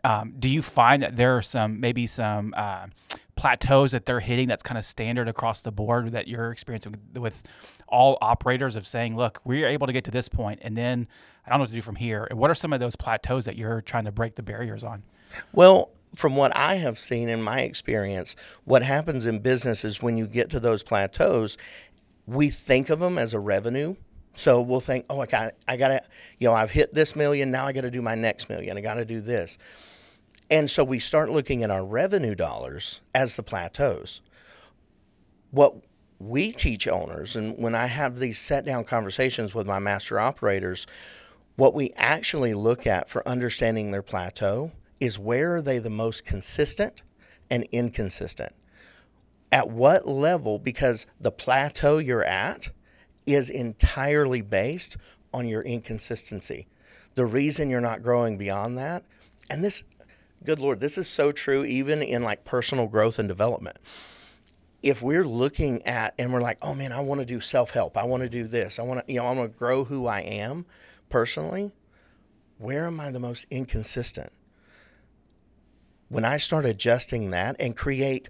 Um, 0.03 0.35
do 0.37 0.47
you 0.47 0.61
find 0.61 1.01
that 1.01 1.15
there 1.15 1.35
are 1.35 1.41
some 1.41 1.79
maybe 1.79 2.05
some 2.05 2.53
uh, 2.55 2.87
plateaus 3.35 3.91
that 3.91 4.05
they're 4.05 4.19
hitting 4.19 4.47
that's 4.47 4.63
kind 4.63 4.77
of 4.77 4.85
standard 4.85 5.27
across 5.27 5.61
the 5.61 5.71
board 5.71 6.11
that 6.11 6.27
you're 6.27 6.51
experiencing 6.51 6.93
with, 7.13 7.21
with 7.21 7.43
all 7.87 8.17
operators 8.21 8.75
of 8.75 8.85
saying, 8.85 9.15
look, 9.15 9.41
we're 9.43 9.67
able 9.67 9.87
to 9.87 9.93
get 9.93 10.03
to 10.03 10.11
this 10.11 10.29
point, 10.29 10.59
and 10.61 10.77
then 10.77 11.07
I 11.45 11.49
don't 11.49 11.59
know 11.59 11.63
what 11.63 11.69
to 11.69 11.75
do 11.75 11.81
from 11.81 11.95
here. 11.95 12.27
And 12.29 12.37
what 12.37 12.51
are 12.51 12.55
some 12.55 12.73
of 12.73 12.79
those 12.79 12.95
plateaus 12.95 13.45
that 13.45 13.55
you're 13.55 13.81
trying 13.81 14.05
to 14.05 14.11
break 14.11 14.35
the 14.35 14.43
barriers 14.43 14.83
on? 14.83 15.03
Well, 15.53 15.91
from 16.13 16.35
what 16.35 16.55
I 16.55 16.75
have 16.75 16.99
seen 16.99 17.29
in 17.29 17.41
my 17.41 17.61
experience, 17.61 18.35
what 18.65 18.83
happens 18.83 19.25
in 19.25 19.39
business 19.39 19.83
is 19.85 20.01
when 20.01 20.17
you 20.17 20.27
get 20.27 20.49
to 20.51 20.59
those 20.59 20.83
plateaus, 20.83 21.57
we 22.25 22.49
think 22.49 22.89
of 22.89 22.99
them 22.99 23.17
as 23.17 23.33
a 23.33 23.39
revenue. 23.39 23.95
So 24.37 24.61
we'll 24.61 24.81
think, 24.81 25.05
oh, 25.09 25.19
I 25.19 25.25
got, 25.25 25.55
I 25.67 25.77
got 25.77 25.87
to, 25.87 26.01
you 26.37 26.47
know, 26.47 26.53
I've 26.53 26.69
hit 26.69 26.93
this 26.93 27.15
million. 27.15 27.49
Now 27.49 27.65
I 27.65 27.73
got 27.73 27.81
to 27.81 27.89
do 27.89 28.03
my 28.03 28.13
next 28.13 28.49
million. 28.49 28.77
I 28.77 28.81
got 28.81 28.93
to 28.93 29.05
do 29.05 29.19
this. 29.19 29.57
And 30.51 30.69
so 30.69 30.83
we 30.83 30.99
start 30.99 31.31
looking 31.31 31.63
at 31.63 31.71
our 31.71 31.83
revenue 31.83 32.35
dollars 32.35 33.01
as 33.15 33.35
the 33.35 33.41
plateaus. 33.41 34.21
What 35.49 35.77
we 36.19 36.51
teach 36.51 36.87
owners, 36.87 37.35
and 37.35 37.57
when 37.57 37.73
I 37.73 37.87
have 37.87 38.19
these 38.19 38.37
set 38.37 38.63
down 38.63 38.83
conversations 38.83 39.55
with 39.55 39.65
my 39.65 39.79
master 39.79 40.19
operators, 40.19 40.85
what 41.55 41.73
we 41.73 41.91
actually 41.95 42.53
look 42.53 42.85
at 42.85 43.09
for 43.09 43.27
understanding 43.27 43.89
their 43.89 44.03
plateau 44.03 44.71
is 44.99 45.17
where 45.17 45.55
are 45.55 45.61
they 45.63 45.79
the 45.79 45.89
most 45.89 46.25
consistent 46.25 47.01
and 47.49 47.67
inconsistent? 47.71 48.53
At 49.51 49.71
what 49.71 50.07
level? 50.07 50.59
Because 50.59 51.07
the 51.19 51.31
plateau 51.31 51.97
you're 51.97 52.23
at 52.23 52.69
is 53.27 53.49
entirely 53.49 54.41
based 54.41 54.97
on 55.33 55.47
your 55.47 55.61
inconsistency. 55.61 56.67
The 57.15 57.25
reason 57.25 57.69
you're 57.69 57.81
not 57.81 58.01
growing 58.01 58.37
beyond 58.37 58.77
that, 58.77 59.03
and 59.49 59.63
this, 59.63 59.83
good 60.43 60.59
Lord, 60.59 60.79
this 60.79 60.97
is 60.97 61.07
so 61.07 61.31
true 61.31 61.63
even 61.63 62.01
in 62.01 62.23
like 62.23 62.45
personal 62.45 62.87
growth 62.87 63.19
and 63.19 63.27
development. 63.27 63.77
If 64.81 65.01
we're 65.01 65.27
looking 65.27 65.85
at 65.85 66.13
and 66.17 66.33
we're 66.33 66.41
like, 66.41 66.57
oh 66.61 66.73
man, 66.73 66.91
I 66.91 67.01
want 67.01 67.19
to 67.19 67.25
do 67.25 67.41
self 67.41 67.71
help, 67.71 67.97
I 67.97 68.03
want 68.03 68.23
to 68.23 68.29
do 68.29 68.47
this, 68.47 68.79
I 68.79 68.83
want 68.83 69.05
to, 69.05 69.13
you 69.13 69.19
know, 69.19 69.25
I 69.27 69.33
want 69.33 69.51
to 69.51 69.57
grow 69.57 69.83
who 69.83 70.07
I 70.07 70.21
am 70.21 70.65
personally, 71.09 71.71
where 72.57 72.85
am 72.85 72.99
I 72.99 73.11
the 73.11 73.19
most 73.19 73.45
inconsistent? 73.51 74.31
when 76.09 76.25
I 76.25 76.37
start 76.37 76.65
adjusting 76.65 77.31
that 77.31 77.55
and 77.59 77.75
create 77.75 78.29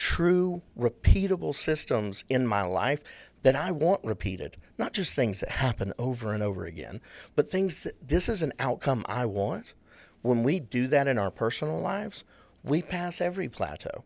true, 0.00 0.62
repeatable 0.76 1.54
systems 1.54 2.24
in 2.28 2.46
my 2.46 2.62
life 2.62 3.02
that 3.42 3.54
I 3.54 3.70
want 3.70 4.04
repeated, 4.04 4.56
not 4.78 4.92
just 4.92 5.14
things 5.14 5.40
that 5.40 5.50
happen 5.50 5.92
over 5.98 6.32
and 6.32 6.42
over 6.42 6.64
again, 6.64 7.00
but 7.36 7.48
things 7.48 7.80
that 7.80 8.08
this 8.08 8.28
is 8.28 8.42
an 8.42 8.52
outcome 8.58 9.04
I 9.06 9.26
want. 9.26 9.74
When 10.22 10.42
we 10.42 10.58
do 10.58 10.86
that 10.88 11.06
in 11.06 11.18
our 11.18 11.30
personal 11.30 11.80
lives, 11.80 12.24
we 12.64 12.82
pass 12.82 13.20
every 13.20 13.48
plateau. 13.48 14.04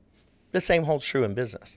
The 0.52 0.60
same 0.60 0.84
holds 0.84 1.06
true 1.06 1.24
in 1.24 1.34
business. 1.34 1.76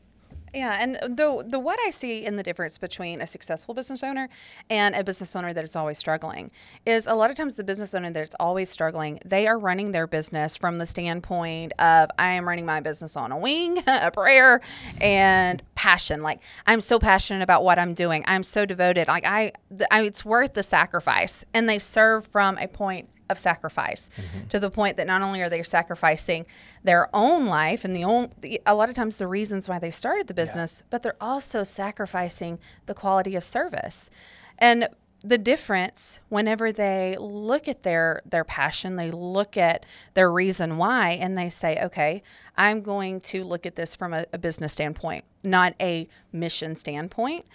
Yeah, 0.57 0.75
and 0.81 0.95
the 0.95 1.45
the 1.47 1.59
what 1.59 1.77
I 1.85 1.91
see 1.91 2.25
in 2.25 2.35
the 2.35 2.41
difference 2.41 2.79
between 2.79 3.21
a 3.21 3.27
successful 3.27 3.75
business 3.75 4.01
owner 4.01 4.27
and 4.71 4.95
a 4.95 5.03
business 5.03 5.35
owner 5.35 5.53
that 5.53 5.63
is 5.63 5.75
always 5.75 5.99
struggling 5.99 6.49
is 6.83 7.05
a 7.05 7.13
lot 7.13 7.29
of 7.29 7.35
times 7.35 7.53
the 7.53 7.63
business 7.63 7.93
owner 7.93 8.09
that's 8.09 8.33
always 8.39 8.67
struggling, 8.71 9.19
they 9.23 9.45
are 9.45 9.59
running 9.59 9.91
their 9.91 10.07
business 10.07 10.57
from 10.57 10.77
the 10.77 10.87
standpoint 10.87 11.73
of 11.77 12.09
I 12.17 12.29
am 12.29 12.47
running 12.47 12.65
my 12.65 12.79
business 12.79 13.15
on 13.15 13.31
a 13.31 13.37
wing, 13.37 13.77
a 13.87 14.09
prayer, 14.09 14.59
and 14.99 15.61
passion. 15.75 16.23
Like 16.23 16.39
I'm 16.65 16.81
so 16.81 16.97
passionate 16.97 17.43
about 17.43 17.63
what 17.63 17.77
I'm 17.77 17.93
doing. 17.93 18.23
I'm 18.25 18.41
so 18.41 18.65
devoted. 18.65 19.07
Like 19.07 19.27
I, 19.27 19.51
I 19.91 20.01
it's 20.01 20.25
worth 20.25 20.53
the 20.53 20.63
sacrifice, 20.63 21.45
and 21.53 21.69
they 21.69 21.77
serve 21.77 22.25
from 22.25 22.57
a 22.57 22.67
point 22.67 23.09
of 23.29 23.39
sacrifice 23.39 24.10
mm-hmm. 24.10 24.48
to 24.48 24.60
the 24.60 24.69
point 24.69 24.98
that 24.98 25.07
not 25.07 25.22
only 25.22 25.41
are 25.41 25.50
they 25.50 25.63
sacrificing 25.63 26.46
their 26.84 27.10
own 27.13 27.46
life 27.46 27.84
and 27.84 27.96
the 27.96 28.03
own 28.03 28.29
a 28.65 28.75
lot 28.75 28.89
of 28.89 28.96
times 28.96 29.17
the 29.17 29.27
reasons 29.27 29.67
why 29.67 29.79
they 29.79 29.91
started 29.91 30.27
the 30.27 30.34
business, 30.34 30.81
yeah. 30.81 30.88
but 30.89 31.03
they're 31.03 31.22
also 31.22 31.63
sacrificing 31.63 32.60
the 32.86 32.93
quality 32.93 33.36
of 33.36 33.43
service. 33.43 34.10
And 34.57 34.88
the 35.24 35.38
difference 35.38 36.19
whenever 36.29 36.72
they 36.72 37.17
look 37.19 37.67
at 37.67 37.84
their 37.84 38.22
their 38.25 38.43
passion 38.43 38.98
they 38.98 39.10
look 39.10 39.57
at 39.57 39.84
their 40.13 40.31
reason 40.31 40.77
why 40.77 41.10
and 41.10 41.36
they 41.36 41.50
say 41.50 41.79
okay 41.84 42.22
i'm 42.55 42.81
going 42.81 43.19
to 43.19 43.43
look 43.43 43.65
at 43.65 43.75
this 43.75 43.96
from 43.96 44.13
a, 44.13 44.25
a 44.31 44.38
business 44.38 44.74
standpoint 44.74 45.25
not 45.43 45.74
a 45.81 46.07
mission 46.31 46.75
standpoint 46.75 47.46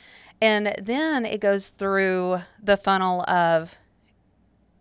and 0.41 0.75
then 0.83 1.25
it 1.25 1.41
goes 1.41 1.69
through 1.69 2.41
the 2.61 2.77
funnel 2.77 3.23
of 3.31 3.77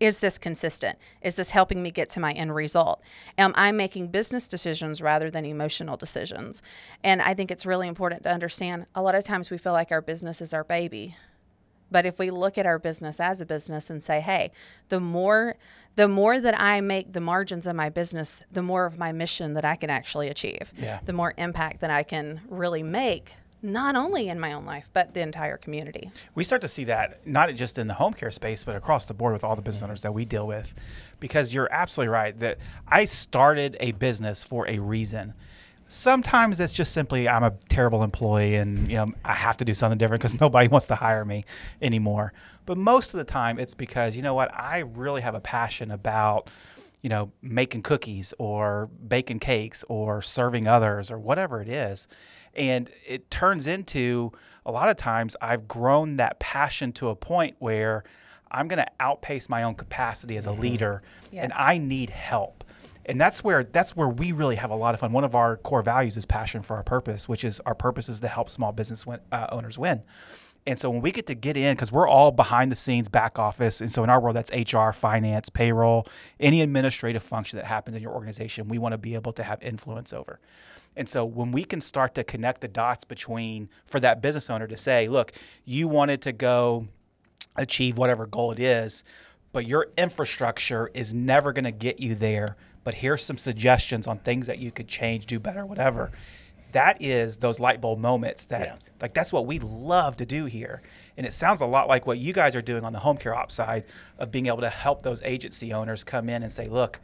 is 0.01 0.19
this 0.19 0.39
consistent? 0.39 0.97
Is 1.21 1.35
this 1.35 1.51
helping 1.51 1.83
me 1.83 1.91
get 1.91 2.09
to 2.09 2.19
my 2.19 2.33
end 2.33 2.55
result? 2.55 3.01
Am 3.37 3.53
I 3.55 3.71
making 3.71 4.07
business 4.07 4.47
decisions 4.47 4.99
rather 4.99 5.29
than 5.29 5.45
emotional 5.45 5.95
decisions? 5.95 6.63
And 7.03 7.21
I 7.21 7.35
think 7.35 7.51
it's 7.51 7.67
really 7.67 7.87
important 7.87 8.23
to 8.23 8.33
understand 8.33 8.87
a 8.95 9.01
lot 9.03 9.13
of 9.13 9.23
times 9.23 9.51
we 9.51 9.59
feel 9.59 9.73
like 9.73 9.91
our 9.91 10.01
business 10.01 10.41
is 10.41 10.55
our 10.55 10.63
baby. 10.63 11.15
But 11.91 12.07
if 12.07 12.17
we 12.17 12.31
look 12.31 12.57
at 12.57 12.65
our 12.65 12.79
business 12.79 13.19
as 13.19 13.41
a 13.41 13.45
business 13.45 13.91
and 13.91 14.03
say, 14.03 14.21
hey, 14.21 14.51
the 14.89 14.99
more 14.99 15.55
the 15.95 16.07
more 16.07 16.39
that 16.39 16.59
I 16.59 16.79
make 16.79 17.11
the 17.11 17.19
margins 17.19 17.67
of 17.67 17.75
my 17.75 17.89
business, 17.89 18.43
the 18.49 18.61
more 18.63 18.85
of 18.85 18.97
my 18.97 19.11
mission 19.11 19.53
that 19.55 19.65
I 19.65 19.75
can 19.75 19.89
actually 19.89 20.29
achieve. 20.29 20.71
Yeah. 20.77 21.01
The 21.03 21.11
more 21.11 21.33
impact 21.37 21.81
that 21.81 21.91
I 21.91 22.03
can 22.03 22.41
really 22.47 22.81
make 22.81 23.33
not 23.61 23.95
only 23.95 24.27
in 24.27 24.39
my 24.39 24.53
own 24.53 24.65
life, 24.65 24.89
but 24.93 25.13
the 25.13 25.21
entire 25.21 25.57
community. 25.57 26.09
We 26.35 26.43
start 26.43 26.61
to 26.63 26.67
see 26.67 26.85
that 26.85 27.25
not 27.27 27.53
just 27.55 27.77
in 27.77 27.87
the 27.87 27.93
home 27.93 28.13
care 28.13 28.31
space, 28.31 28.63
but 28.63 28.75
across 28.75 29.05
the 29.05 29.13
board 29.13 29.33
with 29.33 29.43
all 29.43 29.55
the 29.55 29.61
business 29.61 29.83
owners 29.83 30.01
that 30.01 30.13
we 30.13 30.25
deal 30.25 30.47
with. 30.47 30.73
Because 31.19 31.53
you're 31.53 31.71
absolutely 31.71 32.11
right 32.11 32.37
that 32.39 32.57
I 32.87 33.05
started 33.05 33.77
a 33.79 33.91
business 33.91 34.43
for 34.43 34.67
a 34.67 34.79
reason. 34.79 35.33
Sometimes 35.87 36.57
that's 36.57 36.73
just 36.73 36.93
simply 36.93 37.27
I'm 37.27 37.43
a 37.43 37.51
terrible 37.67 38.01
employee 38.01 38.55
and 38.55 38.87
you 38.87 38.95
know 38.95 39.11
I 39.25 39.33
have 39.33 39.57
to 39.57 39.65
do 39.65 39.73
something 39.73 39.97
different 39.97 40.21
because 40.21 40.39
nobody 40.39 40.67
wants 40.67 40.87
to 40.87 40.95
hire 40.95 41.25
me 41.25 41.45
anymore. 41.81 42.33
But 42.65 42.77
most 42.77 43.13
of 43.13 43.17
the 43.17 43.25
time 43.25 43.59
it's 43.59 43.73
because 43.73 44.15
you 44.15 44.23
know 44.23 44.33
what 44.33 44.53
I 44.57 44.79
really 44.79 45.21
have 45.21 45.35
a 45.35 45.41
passion 45.41 45.91
about 45.91 46.49
you 47.01 47.09
know 47.09 47.31
making 47.41 47.81
cookies 47.81 48.33
or 48.37 48.89
baking 49.07 49.39
cakes 49.39 49.83
or 49.89 50.21
serving 50.21 50.67
others 50.67 51.09
or 51.09 51.17
whatever 51.17 51.61
it 51.61 51.69
is 51.69 52.07
and 52.53 52.89
it 53.05 53.29
turns 53.31 53.67
into 53.67 54.31
a 54.65 54.71
lot 54.71 54.89
of 54.89 54.97
times 54.97 55.35
I've 55.41 55.67
grown 55.67 56.17
that 56.17 56.39
passion 56.39 56.91
to 56.93 57.09
a 57.09 57.15
point 57.15 57.55
where 57.59 58.03
I'm 58.51 58.67
going 58.67 58.83
to 58.83 58.91
outpace 58.99 59.49
my 59.49 59.63
own 59.63 59.75
capacity 59.75 60.37
as 60.37 60.45
a 60.45 60.49
mm-hmm. 60.49 60.61
leader 60.61 61.01
yes. 61.31 61.43
and 61.43 61.53
I 61.53 61.77
need 61.77 62.09
help. 62.09 62.63
And 63.05 63.19
that's 63.19 63.43
where 63.43 63.63
that's 63.63 63.95
where 63.95 64.07
we 64.07 64.31
really 64.31 64.57
have 64.57 64.69
a 64.69 64.75
lot 64.75 64.93
of 64.93 64.99
fun. 64.99 65.11
One 65.11 65.23
of 65.23 65.35
our 65.35 65.57
core 65.57 65.81
values 65.81 66.17
is 66.17 66.25
passion 66.25 66.61
for 66.61 66.75
our 66.75 66.83
purpose, 66.83 67.27
which 67.27 67.43
is 67.43 67.59
our 67.61 67.73
purpose 67.73 68.09
is 68.09 68.19
to 68.19 68.27
help 68.27 68.49
small 68.49 68.71
business 68.71 69.07
win, 69.07 69.19
uh, 69.31 69.47
owners 69.51 69.79
win. 69.79 70.03
And 70.67 70.77
so 70.77 70.91
when 70.91 71.01
we 71.01 71.11
get 71.11 71.25
to 71.27 71.35
get 71.35 71.57
in, 71.57 71.75
because 71.75 71.91
we're 71.91 72.07
all 72.07 72.31
behind 72.31 72.71
the 72.71 72.75
scenes 72.75 73.09
back 73.09 73.39
office, 73.39 73.81
and 73.81 73.91
so 73.91 74.03
in 74.03 74.09
our 74.09 74.19
world 74.19 74.35
that's 74.35 74.51
HR, 74.51 74.91
finance, 74.91 75.49
payroll, 75.49 76.07
any 76.39 76.61
administrative 76.61 77.23
function 77.23 77.57
that 77.57 77.65
happens 77.65 77.95
in 77.95 78.03
your 78.03 78.13
organization, 78.13 78.67
we 78.67 78.77
want 78.77 78.93
to 78.93 78.97
be 78.97 79.15
able 79.15 79.31
to 79.33 79.43
have 79.43 79.61
influence 79.63 80.13
over. 80.13 80.39
And 80.95 81.09
so 81.09 81.25
when 81.25 81.51
we 81.51 81.63
can 81.63 81.81
start 81.81 82.13
to 82.15 82.23
connect 82.23 82.61
the 82.61 82.67
dots 82.67 83.05
between 83.05 83.69
for 83.87 83.99
that 84.01 84.21
business 84.21 84.49
owner 84.49 84.67
to 84.67 84.77
say, 84.77 85.07
look, 85.07 85.31
you 85.65 85.87
wanted 85.87 86.21
to 86.23 86.31
go 86.31 86.87
achieve 87.55 87.97
whatever 87.97 88.27
goal 88.27 88.51
it 88.51 88.59
is, 88.59 89.03
but 89.53 89.65
your 89.65 89.87
infrastructure 89.97 90.91
is 90.93 91.13
never 91.13 91.53
going 91.53 91.65
to 91.65 91.71
get 91.71 91.99
you 91.99 92.13
there. 92.13 92.55
But 92.83 92.95
here's 92.95 93.23
some 93.23 93.37
suggestions 93.37 94.07
on 94.07 94.19
things 94.19 94.47
that 94.47 94.59
you 94.59 94.71
could 94.71 94.87
change, 94.87 95.25
do 95.25 95.39
better, 95.39 95.65
whatever. 95.65 96.11
That 96.71 97.01
is 97.01 97.37
those 97.37 97.59
light 97.59 97.81
bulb 97.81 97.99
moments 97.99 98.45
that, 98.45 98.61
Yeah. 98.61 98.75
like, 99.01 99.13
that's 99.13 99.33
what 99.33 99.45
we 99.45 99.59
love 99.59 100.17
to 100.17 100.25
do 100.25 100.45
here. 100.45 100.81
And 101.17 101.25
it 101.25 101.33
sounds 101.33 101.61
a 101.61 101.65
lot 101.65 101.87
like 101.87 102.05
what 102.07 102.17
you 102.17 102.33
guys 102.33 102.55
are 102.55 102.61
doing 102.61 102.83
on 102.85 102.93
the 102.93 102.99
home 102.99 103.17
care 103.17 103.35
ops 103.35 103.55
side 103.55 103.85
of 104.17 104.31
being 104.31 104.47
able 104.47 104.61
to 104.61 104.69
help 104.69 105.01
those 105.01 105.21
agency 105.23 105.73
owners 105.73 106.03
come 106.03 106.29
in 106.29 106.43
and 106.43 106.51
say, 106.51 106.67
look, 106.67 106.99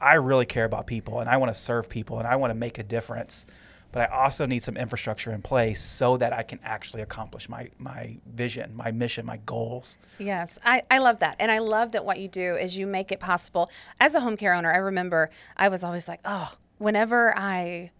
I 0.00 0.14
really 0.14 0.46
care 0.46 0.64
about 0.64 0.86
people 0.86 1.20
and 1.20 1.28
I 1.28 1.36
want 1.36 1.52
to 1.52 1.58
serve 1.58 1.88
people 1.88 2.18
and 2.18 2.26
I 2.26 2.36
want 2.36 2.50
to 2.52 2.54
make 2.54 2.78
a 2.78 2.82
difference. 2.82 3.46
But 3.92 4.08
I 4.08 4.22
also 4.22 4.46
need 4.46 4.62
some 4.62 4.76
infrastructure 4.76 5.32
in 5.32 5.42
place 5.42 5.82
so 5.82 6.16
that 6.18 6.32
I 6.32 6.44
can 6.44 6.60
actually 6.64 7.02
accomplish 7.02 7.48
my, 7.48 7.70
my 7.76 8.18
vision, 8.24 8.76
my 8.76 8.92
mission, 8.92 9.26
my 9.26 9.38
goals. 9.38 9.98
Yes, 10.20 10.60
I, 10.64 10.82
I 10.88 10.98
love 10.98 11.18
that. 11.18 11.34
And 11.40 11.50
I 11.50 11.58
love 11.58 11.90
that 11.92 12.04
what 12.04 12.20
you 12.20 12.28
do 12.28 12.54
is 12.54 12.78
you 12.78 12.86
make 12.86 13.10
it 13.10 13.18
possible. 13.18 13.68
As 13.98 14.14
a 14.14 14.20
home 14.20 14.36
care 14.36 14.54
owner, 14.54 14.72
I 14.72 14.76
remember 14.76 15.28
I 15.56 15.68
was 15.68 15.82
always 15.82 16.06
like, 16.06 16.20
oh, 16.24 16.54
whenever 16.78 17.36
I 17.36 17.90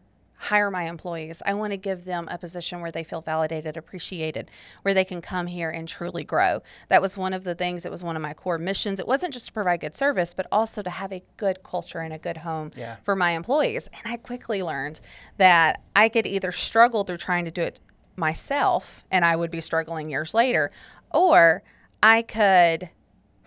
hire 0.45 0.71
my 0.71 0.85
employees, 0.89 1.43
I 1.45 1.53
want 1.55 1.73
to 1.73 1.77
give 1.77 2.05
them 2.07 2.27
a 2.31 2.39
position 2.39 2.81
where 2.81 2.91
they 2.91 3.05
feel 3.05 3.21
validated, 3.21 3.77
appreciated, 3.77 4.51
where 4.83 4.95
they 4.95 5.05
can 5.05 5.21
come 5.21 5.47
here 5.49 5.69
and 5.71 5.87
truly 5.87 6.25
grow. 6.25 6.63
That 6.89 7.03
was 7.03 7.19
one 7.19 7.33
of 7.35 7.45
the 7.45 7.55
things, 7.55 7.85
it 7.85 7.91
was 7.91 8.03
one 8.03 8.17
of 8.17 8.23
my 8.23 8.33
core 8.33 8.57
missions. 8.59 8.99
It 8.99 9.07
wasn't 9.07 9.35
just 9.35 9.47
to 9.47 9.53
provide 9.53 9.81
good 9.81 9.95
service, 9.95 10.33
but 10.33 10.47
also 10.51 10.81
to 10.83 10.91
have 10.91 11.13
a 11.13 11.23
good 11.37 11.63
culture 11.63 11.99
and 12.01 12.13
a 12.15 12.19
good 12.19 12.39
home 12.39 12.71
Yeah. 12.75 12.97
for 13.03 13.15
my 13.15 13.33
employees. 13.33 13.89
And 13.93 14.13
I 14.13 14.17
quickly 14.17 14.63
learned 14.63 15.01
that 15.37 15.83
I 15.95 16.09
could 16.09 16.27
either 16.27 16.53
struggle 16.53 17.05
through 17.05 17.19
trying 17.19 17.45
to 17.45 17.51
do 17.51 17.63
it 17.63 17.79
myself 18.17 19.05
and 19.11 19.25
I 19.25 19.37
would 19.37 19.51
be 19.51 19.61
struggling 19.61 20.09
years 20.11 20.33
later, 20.35 20.71
or 21.11 21.63
I 22.03 22.23
could 22.23 22.89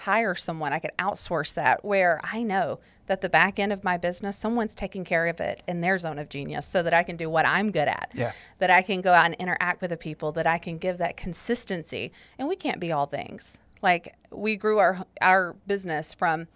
hire 0.04 0.36
someone, 0.36 0.74
I 0.74 0.80
could 0.80 0.92
outsource 1.00 1.54
that 1.54 1.84
where 1.84 2.20
I 2.24 2.44
know 2.44 2.80
that 3.08 3.22
the 3.22 3.30
back 3.30 3.60
end 3.60 3.72
of 3.74 3.84
my 3.84 3.98
business, 3.98 4.38
someone's 4.38 4.76
taking 4.76 5.04
care 5.04 5.28
of 5.28 5.40
it 5.40 5.62
in 5.68 5.82
their 5.82 5.98
zone 5.98 6.20
of 6.20 6.30
genius 6.30 6.68
so 6.68 6.84
that 6.84 6.94
I 6.94 7.04
can 7.04 7.18
do 7.18 7.30
what 7.30 7.46
I'm 7.48 7.72
good 7.72 7.88
at. 7.88 8.12
Yeah. 8.14 8.32
That 8.60 8.70
I 8.70 8.82
can 8.82 9.02
go 9.02 9.14
out 9.14 9.26
and 9.26 9.36
interact 9.36 9.82
with 9.82 9.92
the 9.92 9.98
people, 9.98 10.32
that 10.34 10.48
I 10.48 10.58
can 10.58 10.78
give 10.78 10.98
that 10.98 11.18
consistency. 11.18 12.12
And 12.38 12.48
we 12.48 12.56
can't 12.56 12.80
be 12.80 12.92
all 12.92 13.06
things. 13.06 13.58
Like 13.82 14.16
we 14.32 14.56
grew 14.56 14.80
our 14.80 15.06
our 15.22 15.56
business 15.68 16.14
from 16.14 16.48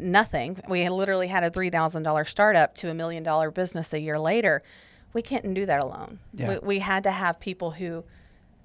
nothing. 0.00 0.60
We 0.68 0.88
literally 0.88 1.28
had 1.28 1.44
a 1.44 1.50
three 1.50 1.70
thousand 1.70 2.02
dollar 2.02 2.24
startup 2.24 2.74
to 2.76 2.90
a 2.90 2.94
million 2.94 3.22
dollar 3.22 3.50
business 3.50 3.92
a 3.92 4.00
year 4.00 4.18
later. 4.18 4.62
We 5.12 5.22
couldn't 5.22 5.54
do 5.54 5.66
that 5.66 5.80
alone. 5.82 6.18
Yeah. 6.32 6.48
We, 6.48 6.58
we 6.58 6.78
had 6.80 7.04
to 7.04 7.12
have 7.12 7.38
people 7.38 7.72
who 7.72 8.04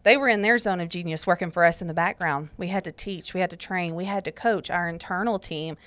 they 0.03 0.18
were 0.18 0.29
in 0.29 0.41
their 0.41 0.58
zone 0.58 0.79
of 0.79 0.89
genius 0.89 1.27
working 1.27 1.51
for 1.51 1.63
us 1.63 1.82
in 1.82 1.88
the 1.88 1.94
background. 1.94 2.50
We 2.58 2.68
had 2.68 2.84
to 2.86 2.91
teach, 2.91 3.34
we 3.34 3.41
had 3.41 3.50
to 3.50 3.58
train, 3.58 3.96
we 3.96 4.06
had 4.06 4.24
to 4.25 4.32
coach 4.32 4.70
our 4.70 4.88
internal 4.88 5.39
team, 5.39 5.77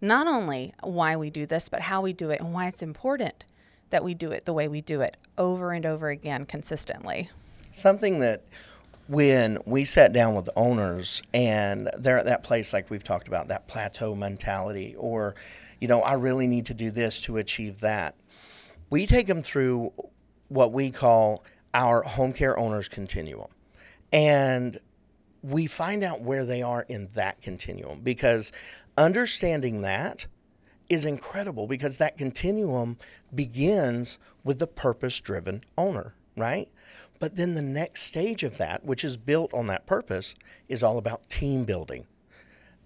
not 0.00 0.26
only 0.26 0.74
why 0.82 1.16
we 1.16 1.30
do 1.30 1.46
this, 1.46 1.68
but 1.68 1.82
how 1.82 2.00
we 2.02 2.12
do 2.12 2.30
it 2.30 2.40
and 2.40 2.52
why 2.52 2.66
it's 2.66 2.82
important 2.82 3.44
that 3.90 4.04
we 4.04 4.14
do 4.14 4.30
it 4.30 4.44
the 4.44 4.52
way 4.52 4.68
we 4.68 4.80
do 4.80 5.00
it 5.00 5.16
over 5.38 5.72
and 5.72 5.86
over 5.86 6.08
again 6.08 6.44
consistently. 6.44 7.30
Something 7.72 8.20
that 8.20 8.42
when 9.08 9.58
we 9.66 9.84
sat 9.84 10.12
down 10.12 10.34
with 10.34 10.48
owners 10.56 11.22
and 11.32 11.90
they're 11.98 12.18
at 12.18 12.24
that 12.26 12.42
place 12.42 12.72
like 12.72 12.90
we've 12.90 13.04
talked 13.04 13.28
about, 13.28 13.48
that 13.48 13.68
plateau 13.68 14.14
mentality, 14.14 14.94
or, 14.98 15.34
you 15.80 15.88
know, 15.88 16.00
I 16.00 16.14
really 16.14 16.46
need 16.46 16.66
to 16.66 16.74
do 16.74 16.90
this 16.90 17.20
to 17.22 17.36
achieve 17.36 17.80
that. 17.80 18.14
We 18.90 19.06
take 19.06 19.26
them 19.26 19.42
through 19.42 19.92
what 20.48 20.72
we 20.72 20.90
call 20.90 21.44
our 21.74 22.02
home 22.02 22.32
care 22.32 22.58
owners 22.58 22.88
continuum. 22.88 23.48
And 24.12 24.78
we 25.42 25.66
find 25.66 26.04
out 26.04 26.20
where 26.20 26.44
they 26.44 26.62
are 26.62 26.82
in 26.88 27.08
that 27.14 27.40
continuum 27.40 28.00
because 28.00 28.52
understanding 28.96 29.82
that 29.82 30.26
is 30.88 31.04
incredible 31.04 31.66
because 31.66 31.96
that 31.96 32.18
continuum 32.18 32.98
begins 33.34 34.18
with 34.44 34.58
the 34.58 34.66
purpose 34.66 35.20
driven 35.20 35.62
owner, 35.76 36.14
right? 36.36 36.68
But 37.18 37.36
then 37.36 37.54
the 37.54 37.62
next 37.62 38.02
stage 38.02 38.42
of 38.42 38.58
that, 38.58 38.84
which 38.84 39.04
is 39.04 39.16
built 39.16 39.54
on 39.54 39.68
that 39.68 39.86
purpose, 39.86 40.34
is 40.68 40.82
all 40.82 40.98
about 40.98 41.30
team 41.30 41.64
building. 41.64 42.06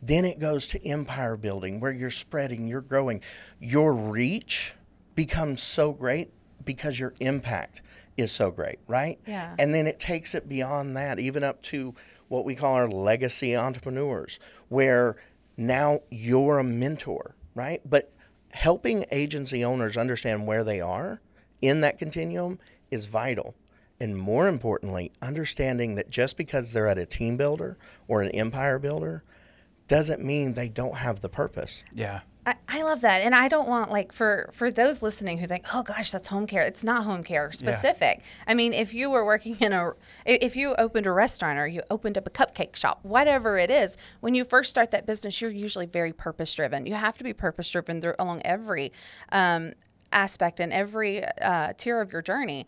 Then 0.03 0.25
it 0.25 0.39
goes 0.39 0.69
to 0.69 0.87
empire 0.87 1.37
building 1.37 1.81
where 1.81 1.91
you're 1.91 2.11
spreading, 2.11 2.67
you're 2.67 2.83
growing. 2.83 3.23
Your 3.59 3.93
reach 3.95 4.75
becomes 5.15 5.63
so 5.63 5.93
great 5.93 6.31
because 6.65 6.99
your 6.99 7.15
impact 7.21 7.81
is 8.17 8.33
so 8.33 8.51
great, 8.51 8.79
right? 8.87 9.19
Yeah. 9.27 9.55
And 9.59 9.75
then 9.75 9.87
it 9.87 9.99
takes 9.99 10.35
it 10.35 10.49
beyond 10.49 10.97
that, 10.97 11.19
even 11.19 11.45
up 11.45 11.63
to 11.65 11.95
what 12.29 12.45
we 12.45 12.55
call 12.55 12.75
our 12.75 12.89
legacy 12.89 13.57
entrepreneurs, 13.57 14.39
where 14.69 15.17
now 15.57 16.01
you're 16.11 16.59
a 16.59 16.65
mentor, 16.65 17.37
right? 17.55 17.81
But 17.85 18.13
helping 18.53 19.05
agency 19.11 19.65
owners 19.65 19.97
understand 19.97 20.47
where 20.47 20.65
they 20.65 20.81
are 20.81 21.21
in 21.61 21.81
that 21.83 21.99
continuum 21.99 22.59
is 22.91 23.07
vital. 23.07 23.55
And 23.99 24.17
more 24.17 24.49
importantly, 24.49 25.13
understanding 25.23 25.95
that 25.95 26.11
just 26.11 26.37
because 26.37 26.73
they're 26.73 26.89
at 26.89 26.99
a 26.99 27.07
team 27.07 27.37
builder 27.37 27.79
or 28.09 28.23
an 28.23 28.31
empire 28.31 28.79
builder 28.79 29.25
doesn't 29.89 30.23
mean 30.23 30.55
they 30.55 30.69
don't 30.69 30.97
have 30.97 31.21
the 31.21 31.29
purpose. 31.29 31.83
Yeah. 31.95 32.21
I, 32.47 32.55
I 32.69 32.83
love 32.83 33.01
that. 33.01 33.23
And 33.23 33.35
i 33.35 33.49
don't 33.49 33.69
want 33.69 33.91
like 33.91 34.13
for 34.13 34.49
for 34.53 34.71
those 34.71 35.03
listening 35.03 35.39
who 35.39 35.47
think 35.47 35.65
oh 35.75 35.83
gosh 35.83 36.13
that's 36.13 36.29
home 36.29 36.47
care. 36.47 36.63
It's 36.63 36.85
not 36.85 37.05
home 37.05 37.25
care 37.25 37.51
specific. 37.53 38.23
I 38.47 38.55
mean 38.55 38.73
if 38.73 38.95
you 38.95 39.11
were 39.11 39.25
working 39.25 39.57
in 39.61 39.73
a 39.73 39.93
if 40.25 40.57
you 40.57 40.75
opened 40.79 41.07
a 41.07 41.13
restaurant 41.13 41.59
or 41.59 41.67
you 41.67 41.83
opened 41.91 42.17
up 42.17 42.27
a 42.27 42.31
cupcake 42.31 42.77
shop 42.77 43.01
whatever 43.03 43.59
it 43.59 43.71
is 43.71 43.97
when 44.21 44.35
you 44.35 44.45
first 44.45 44.71
start 44.71 44.91
that 44.93 45.07
business 45.07 45.41
you're 45.41 45.51
usually 45.51 45.87
very 45.87 46.13
purpose 46.13 46.55
driven 46.55 46.87
you 46.87 46.95
have 46.95 47.19
to 47.19 47.25
be 47.25 47.33
purpose 47.33 47.69
driven 47.71 48.01
through 48.01 48.15
along 48.19 48.41
every 48.45 48.93
um, 49.33 49.73
aspect 50.13 50.61
and 50.61 50.73
every 50.73 51.25
uh, 51.25 51.73
tier 51.77 52.01
of 52.01 52.13
your 52.13 52.23
journey 52.23 52.67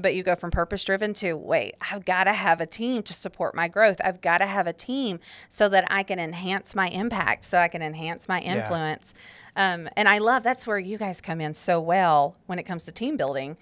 but 0.00 0.14
you 0.14 0.22
go 0.22 0.34
from 0.34 0.50
purpose 0.50 0.82
driven 0.84 1.12
to 1.12 1.34
wait 1.34 1.74
i've 1.90 2.04
got 2.04 2.24
to 2.24 2.32
have 2.32 2.60
a 2.60 2.66
team 2.66 3.02
to 3.02 3.12
support 3.12 3.54
my 3.54 3.68
growth. 3.68 4.00
I've 4.04 4.20
got 4.20 4.38
to 4.38 4.46
have 4.46 4.66
a 4.66 4.72
team 4.72 5.20
so 5.48 5.68
that 5.68 5.84
i 5.90 6.02
can 6.02 6.18
enhance 6.18 6.74
my 6.74 6.88
impact 6.88 7.44
so 7.44 7.58
i 7.58 7.68
can 7.68 7.82
enhance 7.82 8.28
my 8.28 8.40
influence. 8.40 9.12
Um, 9.56 9.88
and 9.96 10.08
i 10.08 10.18
love 10.18 10.42
that's 10.42 10.66
where 10.66 10.78
you 10.78 10.98
guys 10.98 11.20
come 11.20 11.40
in 11.40 11.54
so 11.54 11.80
well 11.80 12.36
when 12.46 12.58
it 12.58 12.62
comes 12.64 12.84
to 12.84 12.92
team 12.92 13.16
building 13.16 13.56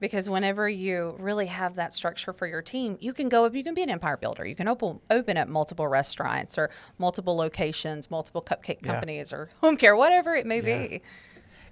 because 0.00 0.28
whenever 0.28 0.68
you 0.68 1.14
really 1.18 1.46
have 1.46 1.76
that 1.76 1.94
structure 1.94 2.32
for 2.32 2.46
your 2.46 2.60
team 2.62 2.96
you 3.00 3.12
can 3.12 3.28
go 3.28 3.44
up 3.44 3.54
you 3.54 3.62
can 3.62 3.74
be 3.74 3.82
an 3.82 3.90
empire 3.90 4.16
builder. 4.16 4.44
You 4.46 4.54
can 4.54 4.68
open 4.68 5.00
open 5.10 5.36
up 5.36 5.48
multiple 5.48 5.86
restaurants 5.88 6.58
or 6.58 6.70
multiple 6.98 7.36
locations 7.36 8.10
multiple 8.10 8.42
cupcake 8.42 8.78
Yeah. 8.82 8.92
companies 8.92 9.32
or 9.32 9.50
home 9.60 9.76
care 9.76 9.96
whatever 9.96 10.34
it 10.34 10.46
may 10.46 10.60
be. 10.60 11.02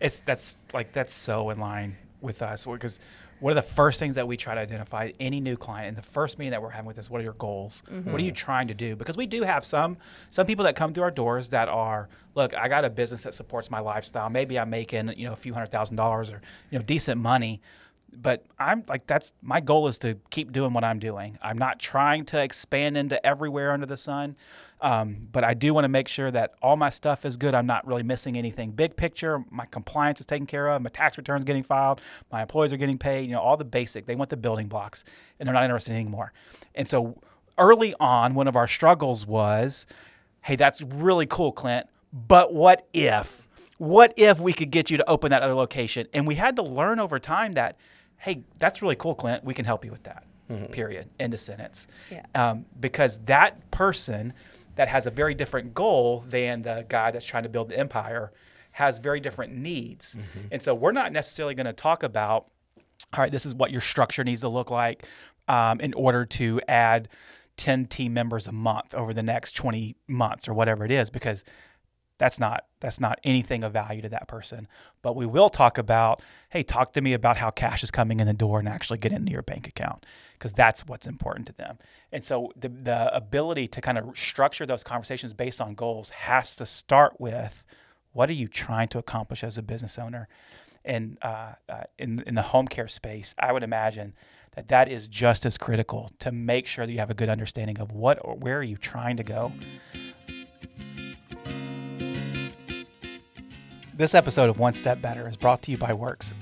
It's 0.00 0.20
that's 0.20 0.56
like 0.72 0.92
that's 0.92 1.12
so 1.14 1.50
in 1.50 1.58
line 1.58 1.96
with 2.20 2.42
us 2.42 2.64
because 2.66 2.98
one 3.42 3.50
are 3.50 3.54
the 3.54 3.62
first 3.62 3.98
things 3.98 4.14
that 4.14 4.28
we 4.28 4.36
try 4.36 4.54
to 4.54 4.60
identify 4.60 5.10
any 5.18 5.40
new 5.40 5.56
client? 5.56 5.88
In 5.88 5.94
the 5.96 6.02
first 6.02 6.38
meeting 6.38 6.52
that 6.52 6.62
we're 6.62 6.70
having 6.70 6.86
with 6.86 6.98
us 6.98 7.10
what 7.10 7.20
are 7.20 7.24
your 7.24 7.32
goals? 7.34 7.82
Mm-hmm. 7.90 8.12
What 8.12 8.20
are 8.20 8.24
you 8.24 8.30
trying 8.32 8.68
to 8.68 8.74
do? 8.74 8.94
Because 8.94 9.16
we 9.16 9.26
do 9.26 9.42
have 9.42 9.64
some 9.64 9.96
some 10.30 10.46
people 10.46 10.64
that 10.64 10.76
come 10.76 10.94
through 10.94 11.02
our 11.02 11.10
doors 11.10 11.48
that 11.48 11.68
are 11.68 12.08
look 12.34 12.54
i 12.54 12.68
got 12.68 12.84
a 12.84 12.90
business 12.90 13.24
that 13.24 13.34
supports 13.34 13.70
my 13.70 13.80
lifestyle. 13.80 14.30
Maybe 14.30 14.58
i'm 14.58 14.70
making 14.70 15.12
you 15.18 15.26
know 15.26 15.32
a 15.32 15.36
few 15.36 15.52
hundred 15.52 15.70
thousand 15.70 15.96
dollars 15.96 16.30
or 16.30 16.40
you 16.70 16.78
know 16.78 16.84
decent 16.84 17.20
money. 17.20 17.60
But 18.14 18.44
I'm 18.58 18.84
like 18.88 19.06
that's 19.06 19.32
my 19.42 19.60
goal 19.60 19.88
is 19.88 19.98
to 19.98 20.18
keep 20.30 20.52
doing 20.52 20.72
what 20.72 20.84
I'm 20.84 20.98
doing. 21.00 21.38
I'm 21.42 21.58
not 21.58 21.80
trying 21.80 22.24
to 22.26 22.40
expand 22.40 22.96
into 22.96 23.24
everywhere 23.26 23.72
under 23.72 23.86
the 23.86 23.96
sun, 23.96 24.36
um, 24.82 25.28
but 25.32 25.44
I 25.44 25.54
do 25.54 25.72
want 25.72 25.84
to 25.84 25.88
make 25.88 26.08
sure 26.08 26.30
that 26.30 26.54
all 26.60 26.76
my 26.76 26.90
stuff 26.90 27.24
is 27.24 27.36
good. 27.36 27.54
I'm 27.54 27.66
not 27.66 27.86
really 27.86 28.02
missing 28.02 28.36
anything. 28.36 28.72
Big 28.72 28.96
picture, 28.96 29.44
my 29.50 29.64
compliance 29.66 30.20
is 30.20 30.26
taken 30.26 30.46
care 30.46 30.68
of. 30.68 30.82
My 30.82 30.90
tax 30.90 31.16
returns 31.16 31.44
getting 31.44 31.62
filed. 31.62 32.00
My 32.30 32.42
employees 32.42 32.72
are 32.72 32.76
getting 32.76 32.98
paid. 32.98 33.26
You 33.26 33.32
know 33.32 33.40
all 33.40 33.56
the 33.56 33.64
basic. 33.64 34.06
They 34.06 34.16
want 34.16 34.30
the 34.30 34.36
building 34.36 34.68
blocks, 34.68 35.04
and 35.38 35.46
they're 35.46 35.54
not 35.54 35.64
interested 35.64 35.92
in 35.92 36.00
anymore. 36.00 36.32
And 36.74 36.88
so 36.88 37.18
early 37.56 37.94
on, 38.00 38.34
one 38.34 38.48
of 38.48 38.56
our 38.56 38.66
struggles 38.66 39.26
was, 39.26 39.86
hey, 40.42 40.56
that's 40.56 40.82
really 40.82 41.26
cool, 41.26 41.52
Clint, 41.52 41.86
but 42.12 42.52
what 42.52 42.86
if? 42.92 43.46
What 43.78 44.14
if 44.16 44.40
we 44.40 44.52
could 44.52 44.70
get 44.70 44.90
you 44.90 44.96
to 44.98 45.08
open 45.08 45.30
that 45.30 45.42
other 45.42 45.54
location? 45.54 46.06
And 46.12 46.26
we 46.26 46.34
had 46.34 46.56
to 46.56 46.62
learn 46.62 46.98
over 46.98 47.18
time 47.18 47.52
that, 47.52 47.76
hey, 48.18 48.42
that's 48.58 48.82
really 48.82 48.96
cool, 48.96 49.14
Clint. 49.14 49.44
We 49.44 49.54
can 49.54 49.64
help 49.64 49.84
you 49.84 49.90
with 49.90 50.02
that. 50.04 50.24
Period. 50.70 51.08
End 51.18 51.32
of 51.32 51.40
sentence. 51.40 51.86
Yeah. 52.10 52.26
Um, 52.34 52.66
because 52.78 53.16
that 53.24 53.70
person 53.70 54.34
that 54.76 54.88
has 54.88 55.06
a 55.06 55.10
very 55.10 55.34
different 55.34 55.74
goal 55.74 56.24
than 56.26 56.62
the 56.62 56.86
guy 56.88 57.10
that's 57.10 57.26
trying 57.26 57.42
to 57.42 57.48
build 57.48 57.68
the 57.68 57.78
empire 57.78 58.32
has 58.72 58.98
very 58.98 59.20
different 59.20 59.54
needs. 59.54 60.16
And 60.50 60.62
so 60.62 60.74
we're 60.74 60.92
not 60.92 61.12
necessarily 61.12 61.54
going 61.54 61.66
to 61.66 61.74
talk 61.74 62.02
about, 62.02 62.50
all 63.12 63.20
right, 63.22 63.30
this 63.30 63.44
is 63.44 63.54
what 63.54 63.70
your 63.70 63.82
structure 63.82 64.24
needs 64.24 64.40
to 64.40 64.48
look 64.48 64.70
like 64.70 65.04
um, 65.46 65.78
in 65.80 65.92
order 65.94 66.24
to 66.24 66.60
add 66.68 67.08
10 67.58 67.84
team 67.86 68.14
members 68.14 68.46
a 68.46 68.52
month 68.52 68.94
over 68.94 69.12
the 69.12 69.22
next 69.22 69.52
20 69.52 69.94
months 70.08 70.48
or 70.48 70.54
whatever 70.54 70.86
it 70.86 70.90
is, 70.90 71.10
because 71.10 71.44
that's 72.22 72.38
not 72.38 72.66
that's 72.78 73.00
not 73.00 73.18
anything 73.24 73.64
of 73.64 73.72
value 73.72 74.00
to 74.00 74.08
that 74.10 74.28
person. 74.28 74.68
But 75.02 75.16
we 75.16 75.26
will 75.26 75.48
talk 75.48 75.76
about, 75.76 76.22
hey, 76.50 76.62
talk 76.62 76.92
to 76.92 77.00
me 77.00 77.14
about 77.14 77.36
how 77.36 77.50
cash 77.50 77.82
is 77.82 77.90
coming 77.90 78.20
in 78.20 78.28
the 78.28 78.32
door 78.32 78.60
and 78.60 78.68
actually 78.68 78.98
get 78.98 79.10
into 79.10 79.32
your 79.32 79.42
bank 79.42 79.66
account 79.66 80.06
because 80.34 80.52
that's 80.52 80.86
what's 80.86 81.08
important 81.08 81.48
to 81.48 81.52
them. 81.52 81.78
And 82.12 82.24
so 82.24 82.52
the 82.54 82.68
the 82.68 83.12
ability 83.12 83.66
to 83.66 83.80
kind 83.80 83.98
of 83.98 84.16
structure 84.16 84.64
those 84.64 84.84
conversations 84.84 85.32
based 85.32 85.60
on 85.60 85.74
goals 85.74 86.10
has 86.10 86.54
to 86.56 86.64
start 86.64 87.20
with 87.20 87.64
what 88.12 88.30
are 88.30 88.34
you 88.34 88.46
trying 88.46 88.86
to 88.90 88.98
accomplish 88.98 89.42
as 89.42 89.58
a 89.58 89.62
business 89.62 89.98
owner? 89.98 90.28
And 90.84 91.18
uh, 91.22 91.54
uh, 91.68 91.82
in 91.98 92.22
in 92.24 92.36
the 92.36 92.42
home 92.42 92.68
care 92.68 92.86
space, 92.86 93.34
I 93.36 93.50
would 93.50 93.64
imagine 93.64 94.14
that 94.54 94.68
that 94.68 94.88
is 94.88 95.08
just 95.08 95.44
as 95.44 95.58
critical 95.58 96.12
to 96.20 96.30
make 96.30 96.68
sure 96.68 96.86
that 96.86 96.92
you 96.92 97.00
have 97.00 97.10
a 97.10 97.14
good 97.14 97.28
understanding 97.28 97.80
of 97.80 97.90
what 97.90 98.20
or 98.22 98.36
where 98.36 98.58
are 98.58 98.62
you 98.62 98.76
trying 98.76 99.16
to 99.16 99.24
go. 99.24 99.50
This 103.94 104.14
episode 104.14 104.48
of 104.48 104.58
One 104.58 104.72
Step 104.72 105.02
Better 105.02 105.28
is 105.28 105.36
brought 105.36 105.60
to 105.62 105.70
you 105.70 105.76
by 105.76 105.92
Works, 105.92 106.32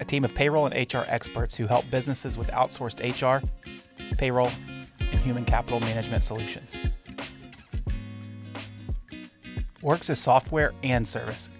a 0.00 0.06
team 0.06 0.24
of 0.24 0.34
payroll 0.34 0.64
and 0.64 0.94
HR 0.94 1.04
experts 1.06 1.54
who 1.54 1.66
help 1.66 1.84
businesses 1.90 2.38
with 2.38 2.48
outsourced 2.48 3.02
HR, 3.02 3.46
payroll, 4.16 4.50
and 4.98 5.20
human 5.20 5.44
capital 5.44 5.80
management 5.80 6.22
solutions. 6.22 6.78
Works 9.82 10.08
is 10.08 10.18
software 10.18 10.72
and 10.82 11.06
service, 11.06 11.50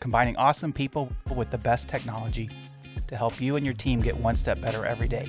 combining 0.00 0.36
awesome 0.36 0.72
people 0.72 1.12
with 1.32 1.52
the 1.52 1.58
best 1.58 1.86
technology 1.86 2.50
to 3.06 3.16
help 3.16 3.40
you 3.40 3.54
and 3.54 3.64
your 3.64 3.74
team 3.74 4.00
get 4.00 4.16
one 4.16 4.34
step 4.34 4.60
better 4.60 4.84
every 4.84 5.06
day. 5.06 5.28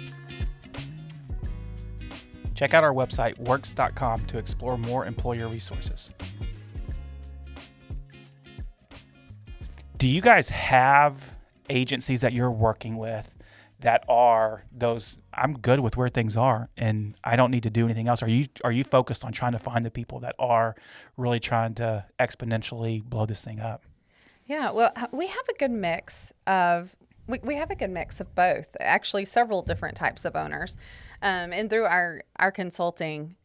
Check 2.55 2.73
out 2.73 2.83
our 2.83 2.93
website, 2.93 3.37
works.com, 3.37 4.25
to 4.25 4.39
explore 4.39 4.79
more 4.79 5.05
employer 5.05 5.47
resources. 5.47 6.11
Do 9.97 10.07
you 10.07 10.21
guys 10.21 10.49
have 10.49 11.31
agencies 11.69 12.21
that 12.21 12.31
you're 12.31 12.51
working 12.51 12.97
with 12.97 13.33
that 13.79 14.03
are 14.07 14.63
those 14.71 15.17
I'm 15.33 15.53
good 15.53 15.79
with 15.79 15.97
where 15.97 16.09
things 16.09 16.35
are 16.35 16.69
and 16.77 17.15
I 17.23 17.35
don't 17.35 17.51
need 17.51 17.63
to 17.63 17.69
do 17.69 17.85
anything 17.85 18.07
else? 18.07 18.21
Are 18.21 18.29
you 18.29 18.45
are 18.63 18.71
you 18.71 18.83
focused 18.83 19.25
on 19.25 19.31
trying 19.31 19.53
to 19.53 19.59
find 19.59 19.85
the 19.85 19.91
people 19.91 20.19
that 20.19 20.35
are 20.39 20.75
really 21.15 21.39
trying 21.39 21.73
to 21.75 22.05
exponentially 22.19 23.03
blow 23.03 23.25
this 23.25 23.43
thing 23.43 23.59
up? 23.59 23.83
Yeah, 24.45 24.71
well, 24.71 24.93
we 25.11 25.27
have 25.27 25.47
a 25.49 25.53
good 25.57 25.71
mix 25.71 26.31
of 26.45 26.95
we, 27.27 27.39
we 27.43 27.55
have 27.55 27.71
a 27.71 27.75
good 27.75 27.89
mix 27.89 28.19
of 28.19 28.33
both. 28.33 28.77
Actually, 28.79 29.25
several 29.25 29.61
different 29.61 29.95
types 29.95 30.25
of 30.25 30.35
owners, 30.35 30.77
um, 31.21 31.51
and 31.51 31.69
through 31.69 31.85
our 31.85 32.23
our 32.37 32.51
consulting, 32.51 33.35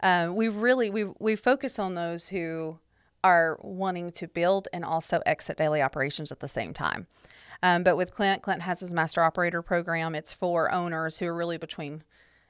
uh, 0.00 0.30
we 0.32 0.48
really 0.48 0.90
we 0.90 1.04
we 1.18 1.34
focus 1.34 1.78
on 1.78 1.94
those 1.94 2.28
who 2.28 2.78
are 3.24 3.58
wanting 3.62 4.12
to 4.12 4.28
build 4.28 4.68
and 4.72 4.84
also 4.84 5.20
exit 5.26 5.56
daily 5.56 5.82
operations 5.82 6.30
at 6.30 6.38
the 6.38 6.46
same 6.46 6.72
time. 6.72 7.08
Um, 7.62 7.82
but 7.82 7.96
with 7.96 8.12
Clint, 8.12 8.42
Clint 8.42 8.62
has 8.62 8.80
his 8.80 8.92
master 8.92 9.22
operator 9.22 9.62
program. 9.62 10.14
It's 10.14 10.32
for 10.32 10.70
owners 10.70 11.18
who 11.18 11.26
are 11.26 11.34
really 11.34 11.56
between, 11.56 12.04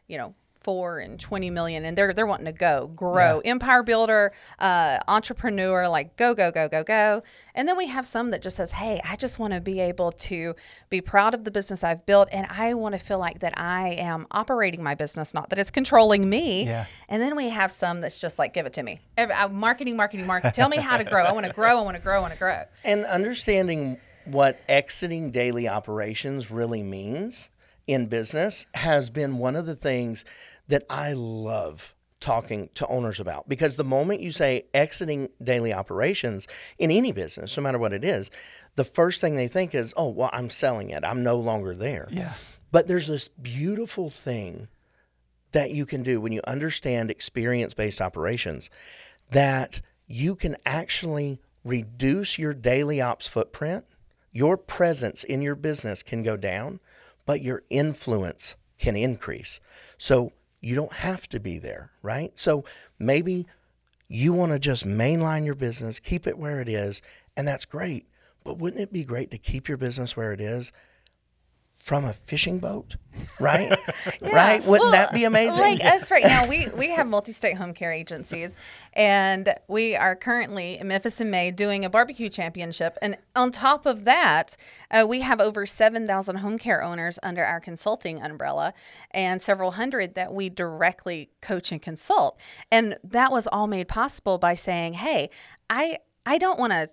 you 0.09 0.19
know, 0.19 0.35
four 0.65 0.99
and 0.99 1.21
20 1.21 1.51
million 1.51 1.85
and 1.85 1.97
they're 1.97 2.13
they're 2.15 2.27
wanting 2.27 2.47
to 2.47 2.53
go 2.53 2.91
grow. 2.97 3.41
Yeah. 3.45 3.51
empire 3.53 3.83
builder 3.83 4.33
uh, 4.59 4.99
entrepreneur 5.07 5.87
like 5.89 6.17
go 6.17 6.35
go 6.35 6.51
go 6.51 6.69
go 6.69 6.83
go. 6.83 7.23
And 7.55 7.69
then 7.69 7.77
we 7.77 7.87
have 7.87 8.07
some 8.07 8.31
that 8.31 8.43
just 8.43 8.57
says 8.57 8.73
hey 8.73 9.01
i 9.05 9.15
just 9.15 9.39
want 9.39 9.53
to 9.53 9.61
be 9.61 9.79
able 9.81 10.11
to 10.13 10.55
be 10.91 11.01
proud 11.01 11.35
of 11.35 11.45
the 11.45 11.51
business 11.51 11.85
i've 11.85 12.05
built 12.07 12.29
and 12.33 12.47
i 12.51 12.75
want 12.75 12.95
to 12.95 12.99
feel 12.99 13.19
like 13.19 13.41
that 13.41 13.57
i 13.59 13.91
am 13.91 14.27
operating 14.31 14.83
my 14.83 14.95
business 14.95 15.35
not 15.35 15.51
that 15.51 15.59
it's 15.59 15.71
controlling 15.71 16.29
me. 16.29 16.65
Yeah. 16.65 16.87
and 17.09 17.21
then 17.23 17.37
we 17.37 17.51
have 17.51 17.71
some 17.71 18.01
that's 18.01 18.21
just 18.21 18.39
like 18.39 18.55
give 18.55 18.67
it 18.67 18.73
to 18.73 18.83
me. 18.83 19.01
Uh, 19.19 19.49
marketing 19.53 19.97
marketing 19.97 20.27
marketing. 20.27 20.53
Tell 20.53 20.69
me 20.69 20.79
how 20.79 20.97
to 20.97 21.05
grow. 21.05 21.25
I 21.25 21.33
want 21.33 21.47
to 21.47 21.53
grow 21.53 21.79
i 21.79 21.83
want 21.83 21.97
to 21.97 22.03
grow 22.03 22.17
i 22.17 22.21
want 22.21 22.33
to 22.33 22.39
grow. 22.39 22.63
And 22.85 23.05
understanding 23.05 23.99
what 24.25 24.59
exiting 24.69 25.31
daily 25.31 25.69
operations 25.69 26.51
really 26.51 26.83
means 26.83 27.51
in 27.87 28.07
business 28.07 28.65
has 28.75 29.11
been 29.11 29.37
one 29.37 29.55
of 29.57 29.67
the 29.67 29.75
things 29.77 30.25
that 30.69 30.85
I 30.89 31.13
love 31.13 31.95
talking 32.21 32.71
to 32.75 32.87
owners 32.87 33.21
about 33.21 33.47
because 33.49 33.77
the 33.77 33.85
moment 33.85 34.21
you 34.21 34.31
say 34.31 34.65
exiting 34.73 35.29
daily 35.43 35.75
operations 35.75 36.49
in 36.79 36.91
any 36.91 37.13
business, 37.13 37.57
no 37.57 37.63
matter 37.63 37.79
what 37.79 37.93
it 37.93 38.03
is, 38.03 38.31
the 38.77 38.85
first 38.85 39.21
thing 39.21 39.37
they 39.37 39.47
think 39.47 39.75
is, 39.75 39.93
oh, 39.97 40.09
well, 40.09 40.31
I'm 40.33 40.49
selling 40.49 40.91
it. 40.91 41.05
I'm 41.05 41.23
no 41.23 41.37
longer 41.37 41.75
there. 41.75 42.09
Yeah. 42.11 42.33
But 42.73 42.89
there's 42.89 43.09
this 43.09 43.29
beautiful 43.29 44.09
thing 44.09 44.69
that 45.53 45.71
you 45.71 45.87
can 45.87 46.03
do 46.03 46.21
when 46.21 46.33
you 46.33 46.41
understand 46.47 47.11
experience 47.11 47.75
based 47.75 48.01
operations 48.01 48.71
that 49.31 49.81
you 50.07 50.35
can 50.35 50.57
actually 50.65 51.41
reduce 51.63 52.39
your 52.39 52.55
daily 52.55 53.01
ops 53.01 53.27
footprint. 53.27 53.85
Your 54.33 54.57
presence 54.57 55.25
in 55.25 55.43
your 55.43 55.55
business 55.55 56.03
can 56.03 56.23
go 56.23 56.37
down, 56.37 56.81
but 57.27 57.43
your 57.43 57.63
influence 57.71 58.57
can 58.79 58.97
increase. 58.97 59.61
So 59.97 60.33
you 60.65 60.75
don't 60.75 60.93
have 60.93 61.29
to 61.29 61.41
be 61.41 61.59
there, 61.59 61.91
right? 62.03 62.39
So 62.39 62.65
maybe 62.99 63.47
you 64.09 64.33
want 64.33 64.53
to 64.53 64.59
just 64.59 64.87
mainline 64.87 65.45
your 65.45 65.55
business, 65.55 66.01
keep 66.01 66.27
it 66.27 66.39
where 66.39 66.61
it 66.61 66.69
is, 66.69 67.03
and 67.37 67.47
that's 67.47 67.65
great. 67.65 68.07
But 68.45 68.59
wouldn't 68.59 68.83
it 68.83 68.93
be 68.93 69.05
great 69.05 69.31
to 69.31 69.39
keep 69.39 69.69
your 69.69 69.79
business 69.79 70.17
where 70.17 70.33
it 70.33 70.41
is 70.41 70.73
from 71.85 72.03
a 72.07 72.15
fishing 72.15 72.61
boat, 72.61 72.97
right? 73.39 73.69
yeah. 74.23 74.29
Right? 74.31 74.65
Wouldn't 74.65 74.91
well, 74.91 74.93
that 74.93 75.13
be 75.13 75.25
amazing? 75.25 75.63
Like 75.63 75.85
us 75.85 76.11
right 76.11 76.25
now, 76.25 76.49
we 76.49 76.67
we 76.75 76.89
have 76.89 77.07
multi-state 77.07 77.59
home 77.59 77.75
care 77.75 77.93
agencies, 77.93 78.57
and 78.95 79.55
we 79.69 79.95
are 79.95 80.17
currently 80.17 80.79
in 80.79 80.89
Memphis 80.89 81.21
in 81.21 81.31
May 81.31 81.51
doing 81.51 81.85
a 81.85 81.91
barbecue 81.91 82.31
championship. 82.31 82.97
And 83.03 83.19
on 83.37 83.51
top 83.51 83.85
of 83.85 84.05
that, 84.05 84.57
uh, 84.91 85.05
we 85.07 85.21
have 85.21 85.43
over 85.43 85.67
seven 85.67 86.07
thousand 86.07 86.37
home 86.37 86.57
care 86.57 86.83
owners 86.83 87.19
under 87.23 87.45
our 87.45 87.61
consulting 87.61 88.23
umbrella, 88.23 88.73
and 89.11 89.43
several 89.43 89.73
hundred 89.73 90.15
that 90.15 90.33
we 90.33 90.49
directly 90.49 91.33
coach 91.43 91.71
and 91.71 91.83
consult. 91.83 92.41
And 92.73 92.97
that 93.05 93.31
was 93.31 93.47
all 93.47 93.67
made 93.67 93.89
possible 93.89 94.39
by 94.39 94.55
saying, 94.55 94.95
"Hey, 94.95 95.29
I." 95.69 95.99
I 96.27 96.39
don't 96.39 96.59
want 96.59 96.73
to 96.73 96.89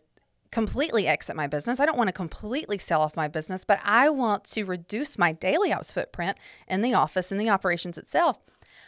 completely 0.52 1.08
exit 1.08 1.36
my 1.36 1.48
business. 1.48 1.80
I 1.80 1.86
don't 1.86 1.98
want 1.98 2.10
to 2.10 2.14
completely 2.14 2.78
sell 2.78 3.02
off 3.02 3.16
my 3.16 3.28
business, 3.28 3.66
but 3.66 3.80
I 3.84 4.10
want 4.10 4.44
to 4.46 4.64
reduce 4.64 5.18
my 5.18 5.32
daily 5.32 5.72
ops 5.72 5.92
footprint 5.92 6.38
in 6.68 6.82
the 6.82 6.94
office 6.94 7.32
and 7.32 7.40
the 7.40 7.50
operations 7.50 7.98
itself. 7.98 8.42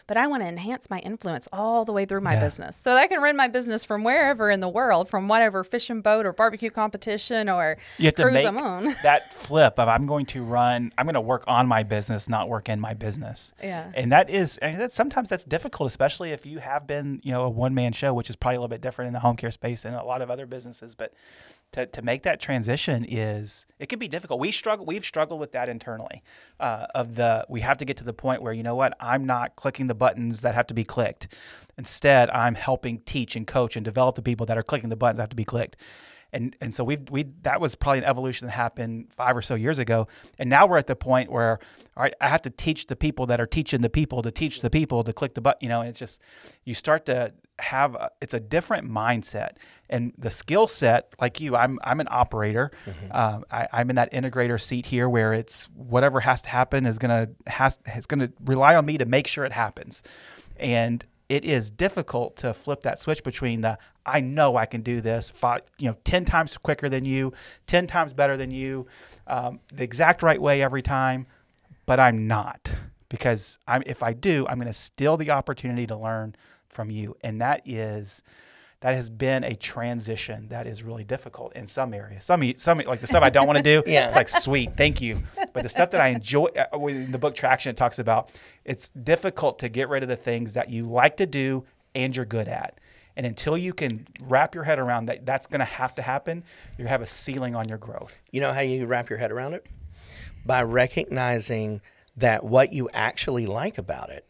But 0.08 0.18
I 0.18 0.28
want 0.28 0.44
to 0.44 0.48
enhance 0.48 0.89
my 0.89 1.00
influence 1.00 1.48
all 1.54 1.86
the 1.86 1.92
way 1.92 2.06
through 2.06 2.22
my 2.22 2.34
yeah. 2.34 2.39
business. 2.39 2.78
So 2.78 2.94
that 2.94 3.02
I 3.02 3.08
can 3.08 3.22
run 3.22 3.36
my 3.36 3.48
business 3.48 3.86
from 3.86 4.04
wherever 4.04 4.50
in 4.50 4.60
the 4.60 4.70
world, 4.70 5.10
from 5.10 5.28
whatever 5.28 5.63
fishing 5.63 6.02
boat 6.02 6.26
or 6.26 6.34
barbecue 6.34 6.70
competition 6.70 7.50
or 7.50 7.78
you 7.98 8.06
have 8.06 8.16
cruise 8.16 8.28
to 8.28 8.34
make 8.34 8.46
I'm 8.46 8.58
on. 8.58 8.86
that 9.04 9.34
flip 9.34 9.80
of 9.80 9.88
I'm 9.88 10.06
going 10.06 10.26
to 10.28 10.44
run, 10.44 10.92
I'm 10.98 11.06
going 11.06 11.13
to 11.16 11.22
work 11.22 11.44
on 11.48 11.68
my 11.68 11.84
business, 11.84 12.28
not 12.28 12.50
work 12.50 12.70
in 12.70 12.80
my 12.80 12.94
business. 12.94 13.54
Yeah. 13.62 13.92
And 13.96 14.12
that 14.12 14.30
is, 14.30 14.58
and 14.58 14.80
that 14.80 14.94
sometimes 14.94 15.30
that's 15.30 15.44
difficult, 15.44 15.88
especially 15.88 16.32
if 16.32 16.46
you 16.46 16.60
have 16.60 16.88
been, 16.88 17.22
you 17.24 17.32
know, 17.32 17.44
a 17.44 17.50
one 17.50 17.74
man 17.74 17.94
show, 17.94 18.13
which 18.13 18.30
is 18.30 18.36
probably 18.36 18.58
a 18.58 18.60
little 18.60 18.70
bit 18.70 18.82
different 18.82 19.08
in 19.08 19.13
the 19.13 19.20
home 19.20 19.38
care 19.38 19.52
space 19.52 19.84
than 19.84 19.94
a 19.94 20.06
lot 20.06 20.22
of 20.22 20.30
other 20.30 20.46
businesses. 20.46 20.96
But 20.96 21.13
to, 21.73 21.86
to 21.88 22.01
make 22.01 22.23
that 22.23 22.39
transition 22.39 23.05
is 23.07 23.65
it 23.79 23.89
can 23.89 23.99
be 23.99 24.07
difficult. 24.07 24.39
We 24.39 24.51
struggle. 24.51 24.86
We've 24.86 25.03
struggled 25.03 25.39
with 25.39 25.51
that 25.51 25.69
internally. 25.69 26.23
Uh, 26.59 26.88
of 26.95 27.15
the 27.15 27.45
we 27.49 27.62
have 27.62 27.77
to 27.77 27.86
get 27.86 27.97
to 27.97 28.03
the 28.03 28.13
point 28.13 28.41
where 28.41 28.53
you 28.53 28.63
know 28.63 28.75
what 28.75 28.95
I'm 28.99 29.25
not 29.25 29.55
clicking 29.55 29.88
the 29.88 29.95
buttons 29.95 30.41
that 30.41 30.55
have 30.55 30.67
to 30.67 30.73
be 30.73 30.83
clicked. 30.83 31.27
Instead, 31.77 32.29
I'm 32.29 32.55
helping 32.55 32.99
teach 32.99 33.36
and 33.36 33.45
coach 33.45 33.75
and 33.75 33.83
develop 33.83 34.15
the 34.15 34.21
people 34.21 34.45
that 34.45 34.57
are 34.57 34.63
clicking 34.63 34.89
the 34.89 34.95
buttons 34.95 35.17
that 35.17 35.23
have 35.23 35.29
to 35.29 35.36
be 35.36 35.43
clicked. 35.43 35.77
And 36.31 36.55
and 36.62 36.73
so 36.73 36.83
we 36.83 36.97
we 37.09 37.23
that 37.41 37.59
was 37.59 37.75
probably 37.75 37.99
an 37.99 38.05
evolution 38.05 38.47
that 38.47 38.53
happened 38.53 39.12
five 39.12 39.36
or 39.36 39.41
so 39.41 39.55
years 39.55 39.79
ago. 39.79 40.07
And 40.39 40.49
now 40.49 40.65
we're 40.67 40.77
at 40.77 40.88
the 40.88 40.95
point 40.95 41.31
where 41.31 41.59
all 41.95 42.03
right, 42.03 42.13
I 42.19 42.29
have 42.29 42.41
to 42.43 42.49
teach 42.49 42.88
the 42.88 42.95
people 42.95 43.27
that 43.27 43.39
are 43.39 43.45
teaching 43.45 43.81
the 43.81 43.89
people 43.89 44.21
to 44.23 44.31
teach 44.31 44.62
the 44.62 44.69
people 44.69 45.03
to 45.03 45.13
click 45.13 45.36
the 45.36 45.41
button. 45.41 45.59
You 45.62 45.69
know, 45.69 45.81
it's 45.81 45.99
just 45.99 46.21
you 46.65 46.73
start 46.73 47.05
to 47.05 47.33
have 47.59 47.95
a, 47.95 48.09
it's 48.19 48.33
a 48.33 48.39
different 48.39 48.89
mindset 48.89 49.57
and 49.93 50.12
the 50.17 50.29
skill 50.29 50.67
set 50.67 51.13
like 51.21 51.39
you 51.39 51.56
i'm 51.56 51.79
i'm 51.84 51.99
an 51.99 52.08
operator 52.10 52.71
mm-hmm. 52.86 53.12
um, 53.15 53.45
I, 53.49 53.67
i'm 53.71 53.89
in 53.89 53.95
that 53.95 54.12
integrator 54.12 54.60
seat 54.60 54.86
here 54.86 55.08
where 55.08 55.32
it's 55.32 55.69
whatever 55.75 56.19
has 56.19 56.41
to 56.41 56.49
happen 56.49 56.86
is 56.86 56.97
gonna 56.97 57.29
has 57.47 57.79
is 57.95 58.06
gonna 58.06 58.32
rely 58.43 58.75
on 58.75 58.86
me 58.86 58.97
to 58.97 59.06
make 59.06 59.27
sure 59.27 59.45
it 59.45 59.53
happens 59.53 60.03
and 60.58 61.06
it 61.29 61.45
is 61.45 61.69
difficult 61.69 62.36
to 62.38 62.53
flip 62.53 62.82
that 62.82 62.99
switch 62.99 63.23
between 63.23 63.62
the 63.62 63.77
I 64.06 64.19
know 64.19 64.58
I 64.58 64.65
can 64.65 64.82
do 64.82 64.99
this 64.99 65.29
five, 65.29 65.62
you 65.77 65.89
know 65.89 65.97
10 66.03 66.25
times 66.25 66.58
quicker 66.58 66.89
than 66.89 67.06
you 67.06 67.32
10 67.67 67.88
times 67.88 68.13
better 68.13 68.36
than 68.36 68.51
you 68.51 68.88
um, 69.27 69.60
the 69.73 69.84
exact 69.84 70.21
right 70.23 70.41
way 70.41 70.62
every 70.62 70.82
time 70.82 71.27
but 71.86 71.99
I'm 71.99 72.27
not 72.27 72.69
because 73.10 73.60
I'm 73.67 73.84
if 73.86 74.03
I 74.03 74.13
do 74.13 74.45
I'm 74.47 74.58
going 74.58 74.67
to 74.67 74.73
steal 74.73 75.17
the 75.17 75.32
opportunity 75.32 75.88
to 75.88 75.95
learn 75.95 76.36
from 76.73 76.89
you. 76.89 77.15
And 77.21 77.39
that 77.41 77.62
is 77.65 78.23
that 78.84 78.96
has 78.96 79.10
been 79.10 79.46
a 79.46 79.56
transition 79.56 80.50
that 80.50 80.67
is 80.67 80.84
really 80.84 81.06
difficult 81.06 81.56
in 81.56 81.67
some 81.67 81.93
areas. 81.93 82.26
Some, 82.26 82.43
some 82.58 82.80
like 82.80 83.00
the 83.00 83.08
stuff 83.08 83.24
I 83.24 83.30
don't 83.30 83.48
want 83.48 83.56
to 83.56 83.63
do. 83.63 83.82
yeah. 83.89 84.08
It's 84.08 84.15
like 84.17 84.28
sweet, 84.28 84.76
thank 84.76 85.00
you. 85.00 85.24
But 85.54 85.63
the 85.63 85.69
stuff 85.69 85.91
that 85.91 86.02
I 86.02 86.10
enjoy, 86.10 86.48
uh, 86.48 86.78
in 86.88 87.13
the 87.13 87.17
book 87.17 87.34
Traction, 87.34 87.69
it 87.69 87.78
talks 87.78 87.98
about 87.98 88.30
it's 88.65 88.89
difficult 88.89 89.58
to 89.60 89.69
get 89.69 89.88
rid 89.88 90.04
of 90.04 90.10
the 90.10 90.17
things 90.17 90.52
that 90.54 90.69
you 90.69 90.84
like 90.84 91.15
to 91.17 91.26
do 91.26 91.63
and 91.96 92.13
you're 92.13 92.26
good 92.26 92.50
at. 92.50 92.78
And 93.15 93.26
until 93.26 93.58
you 93.58 93.72
can 93.72 94.06
wrap 94.22 94.54
your 94.54 94.65
head 94.65 94.80
around 94.80 95.06
that, 95.06 95.26
that's 95.26 95.48
going 95.48 95.60
to 95.60 95.65
have 95.65 95.96
to 95.96 96.02
happen. 96.02 96.43
You 96.78 96.88
have 96.88 97.02
a 97.02 97.08
ceiling 97.08 97.56
on 97.56 97.69
your 97.69 97.78
growth. 97.78 98.22
You 98.34 98.41
know 98.41 98.52
how 98.52 98.60
you 98.60 98.86
wrap 98.86 99.10
your 99.10 99.17
head 99.17 99.32
around 99.32 99.54
it? 99.54 99.65
By 100.46 100.62
recognizing 100.62 101.80
that 102.17 102.43
what 102.43 102.74
you 102.74 102.89
actually 102.93 103.46
like 103.46 103.78
about 103.78 104.10
it 104.10 104.28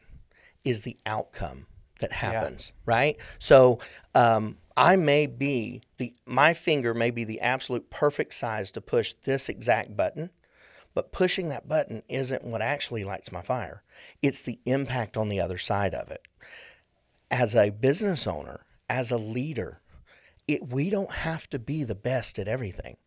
is 0.64 0.82
the 0.82 0.96
outcome 1.08 1.66
that 2.00 2.12
happens, 2.12 2.72
right? 2.86 3.18
So 3.40 3.80
um, 4.16 4.58
I 4.76 4.96
may 4.96 5.28
be 5.28 5.82
the 5.98 6.14
my 6.26 6.54
finger 6.54 6.94
may 6.94 7.12
be 7.12 7.24
the 7.24 7.42
absolute 7.42 7.90
perfect 7.90 8.34
size 8.34 8.72
to 8.74 8.82
push 8.82 9.14
this 9.24 9.50
exact 9.50 9.96
button, 9.96 10.32
but 10.94 11.12
pushing 11.12 11.50
that 11.50 11.68
button 11.68 12.04
isn't 12.10 12.44
what 12.44 12.62
actually 12.62 13.04
lights 13.04 13.32
my 13.32 13.42
fire. 13.42 13.84
It's 14.22 14.42
the 14.42 14.60
impact 14.66 15.18
on 15.18 15.30
the 15.30 15.40
other 15.40 15.58
side 15.58 15.94
of 15.94 16.10
it. 16.10 16.28
As 17.30 17.56
a 17.56 17.70
business 17.70 18.28
owner, 18.28 18.66
as 18.90 19.12
a 19.12 19.18
leader, 19.18 19.82
it, 20.48 20.68
we 20.70 20.90
don't 20.90 21.12
have 21.12 21.50
to 21.50 21.60
be 21.60 21.84
the 21.84 21.96
best 21.96 22.38
at 22.38 22.48
everything. 22.48 22.98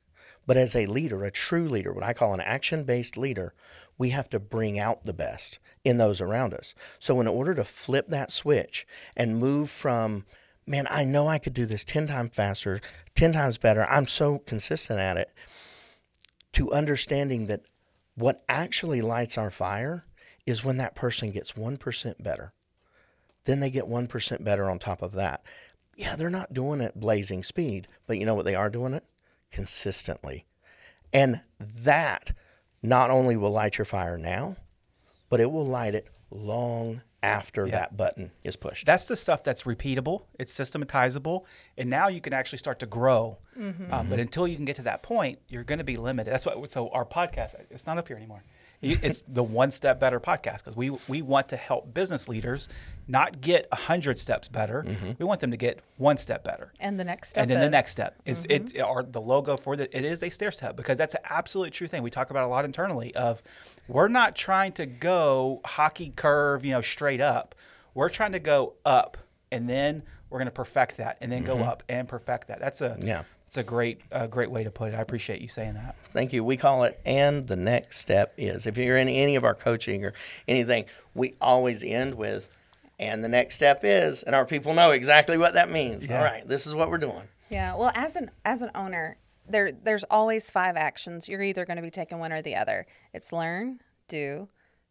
But 0.46 0.56
as 0.56 0.76
a 0.76 0.86
leader, 0.86 1.24
a 1.24 1.30
true 1.30 1.68
leader, 1.68 1.92
what 1.92 2.04
I 2.04 2.12
call 2.12 2.32
an 2.32 2.40
action 2.40 2.84
based 2.84 3.16
leader, 3.16 3.52
we 3.98 4.10
have 4.10 4.28
to 4.30 4.38
bring 4.38 4.78
out 4.78 5.04
the 5.04 5.12
best 5.12 5.58
in 5.84 5.98
those 5.98 6.20
around 6.20 6.54
us. 6.54 6.74
So, 6.98 7.20
in 7.20 7.26
order 7.26 7.54
to 7.54 7.64
flip 7.64 8.06
that 8.08 8.30
switch 8.30 8.86
and 9.16 9.38
move 9.38 9.70
from, 9.70 10.24
man, 10.66 10.86
I 10.90 11.04
know 11.04 11.28
I 11.28 11.38
could 11.38 11.54
do 11.54 11.66
this 11.66 11.84
10 11.84 12.06
times 12.06 12.30
faster, 12.34 12.80
10 13.14 13.32
times 13.32 13.58
better, 13.58 13.86
I'm 13.86 14.06
so 14.06 14.38
consistent 14.38 15.00
at 15.00 15.16
it, 15.16 15.32
to 16.52 16.72
understanding 16.72 17.46
that 17.48 17.62
what 18.14 18.44
actually 18.48 19.00
lights 19.00 19.36
our 19.36 19.50
fire 19.50 20.06
is 20.46 20.64
when 20.64 20.76
that 20.78 20.94
person 20.94 21.30
gets 21.32 21.52
1% 21.52 22.22
better. 22.22 22.52
Then 23.44 23.60
they 23.60 23.70
get 23.70 23.84
1% 23.84 24.44
better 24.44 24.70
on 24.70 24.78
top 24.78 25.02
of 25.02 25.12
that. 25.12 25.42
Yeah, 25.96 26.16
they're 26.16 26.30
not 26.30 26.52
doing 26.52 26.80
it 26.80 26.98
blazing 26.98 27.42
speed, 27.42 27.88
but 28.06 28.18
you 28.18 28.26
know 28.26 28.34
what 28.34 28.44
they 28.44 28.54
are 28.54 28.70
doing 28.70 28.94
it? 28.94 29.04
Consistently. 29.50 30.46
And 31.12 31.40
that 31.60 32.32
not 32.82 33.10
only 33.10 33.36
will 33.36 33.50
light 33.50 33.78
your 33.78 33.84
fire 33.84 34.18
now, 34.18 34.56
but 35.28 35.40
it 35.40 35.50
will 35.50 35.66
light 35.66 35.94
it 35.94 36.08
long 36.30 37.02
after 37.22 37.66
that 37.68 37.96
button 37.96 38.30
is 38.44 38.54
pushed. 38.56 38.86
That's 38.86 39.06
the 39.06 39.16
stuff 39.16 39.42
that's 39.42 39.64
repeatable, 39.64 40.24
it's 40.38 40.52
systematizable, 40.52 41.44
and 41.76 41.90
now 41.90 42.08
you 42.08 42.20
can 42.20 42.32
actually 42.32 42.58
start 42.58 42.78
to 42.80 42.86
grow. 42.86 43.38
Um, 43.90 44.08
but 44.08 44.20
until 44.20 44.46
you 44.46 44.54
can 44.54 44.64
get 44.64 44.76
to 44.76 44.82
that 44.82 45.02
point, 45.02 45.40
you're 45.48 45.64
going 45.64 45.78
to 45.78 45.84
be 45.84 45.96
limited. 45.96 46.30
That's 46.30 46.46
what. 46.46 46.70
So 46.70 46.88
our 46.90 47.04
podcast, 47.04 47.54
it's 47.70 47.86
not 47.86 47.98
up 47.98 48.06
here 48.06 48.16
anymore. 48.16 48.44
You- 48.80 48.98
It's 49.02 49.22
the 49.26 49.42
one 49.42 49.70
step 49.70 49.98
better 49.98 50.20
podcast 50.20 50.58
because 50.58 50.76
we 50.76 50.90
we 51.08 51.22
want 51.22 51.48
to 51.50 51.56
help 51.56 51.92
business 51.94 52.28
leaders 52.28 52.68
not 53.08 53.40
get 53.40 53.66
a 53.72 53.76
hundred 53.76 54.18
steps 54.18 54.48
better. 54.48 54.82
Mm-hmm. 54.82 55.12
We 55.18 55.24
want 55.24 55.40
them 55.40 55.50
to 55.50 55.56
get 55.56 55.80
one 55.96 56.16
step 56.16 56.44
better. 56.44 56.72
And 56.80 56.98
the 56.98 57.04
next 57.04 57.30
step 57.30 57.42
and 57.42 57.50
then 57.50 57.60
the 57.60 57.70
next 57.70 57.92
step. 57.92 58.20
Is 58.24 58.46
it 58.48 58.66
mm-hmm. 58.66 58.88
or 58.88 59.02
the 59.02 59.20
logo 59.20 59.56
for 59.56 59.76
the 59.76 59.96
it 59.96 60.04
is 60.04 60.22
a 60.22 60.28
stair 60.28 60.50
step 60.50 60.76
because 60.76 60.98
that's 60.98 61.14
an 61.14 61.22
absolute 61.24 61.72
true 61.72 61.88
thing. 61.88 62.02
We 62.02 62.10
talk 62.10 62.30
about 62.30 62.44
a 62.44 62.48
lot 62.48 62.64
internally 62.64 63.14
of 63.14 63.42
we're 63.88 64.08
not 64.08 64.36
trying 64.36 64.72
to 64.72 64.86
go 64.86 65.60
hockey 65.64 66.12
curve 66.14 66.64
you 66.64 66.72
know 66.72 66.80
straight 66.80 67.20
up. 67.20 67.54
We're 67.94 68.10
trying 68.10 68.32
to 68.32 68.40
go 68.40 68.74
up 68.84 69.16
and 69.50 69.68
then 69.68 70.02
we're 70.28 70.38
going 70.38 70.46
to 70.46 70.52
perfect 70.52 70.96
that 70.98 71.18
and 71.20 71.30
then 71.30 71.44
go 71.44 71.56
mm-hmm. 71.56 71.68
up 71.68 71.82
and 71.88 72.08
perfect 72.08 72.48
that. 72.48 72.60
That's 72.60 72.80
a 72.80 72.98
Yeah. 73.00 73.22
It's 73.46 73.56
a 73.56 73.62
great 73.62 74.00
a 74.10 74.26
great 74.26 74.50
way 74.50 74.64
to 74.64 74.70
put 74.70 74.92
it 74.92 74.96
i 74.96 75.00
appreciate 75.00 75.40
you 75.40 75.48
saying 75.48 75.74
that 75.74 75.96
Thank 76.16 76.32
you. 76.32 76.42
We 76.42 76.56
call 76.56 76.84
it, 76.84 76.98
and 77.04 77.46
the 77.46 77.56
next 77.56 77.98
step 77.98 78.32
is. 78.38 78.66
If 78.66 78.78
you're 78.78 78.96
in 78.96 79.06
any 79.06 79.36
of 79.36 79.44
our 79.44 79.54
coaching 79.54 80.02
or 80.02 80.14
anything, 80.48 80.86
we 81.14 81.34
always 81.42 81.82
end 81.82 82.14
with, 82.14 82.48
and 82.98 83.22
the 83.22 83.28
next 83.28 83.56
step 83.56 83.80
is, 83.82 84.22
and 84.22 84.34
our 84.34 84.46
people 84.46 84.72
know 84.72 84.92
exactly 84.92 85.36
what 85.36 85.52
that 85.52 85.70
means. 85.70 86.08
Yeah. 86.08 86.16
All 86.16 86.24
right, 86.24 86.48
this 86.48 86.66
is 86.66 86.74
what 86.74 86.88
we're 86.88 86.96
doing. 86.96 87.24
Yeah. 87.50 87.76
Well, 87.76 87.92
as 87.94 88.16
an 88.16 88.30
as 88.46 88.62
an 88.62 88.70
owner, 88.74 89.18
there 89.46 89.72
there's 89.72 90.04
always 90.04 90.50
five 90.50 90.74
actions. 90.74 91.28
You're 91.28 91.42
either 91.42 91.66
going 91.66 91.76
to 91.76 91.82
be 91.82 91.90
taking 91.90 92.18
one 92.18 92.32
or 92.32 92.40
the 92.40 92.54
other. 92.54 92.86
It's 93.12 93.30
learn, 93.30 93.80
do, 94.08 94.48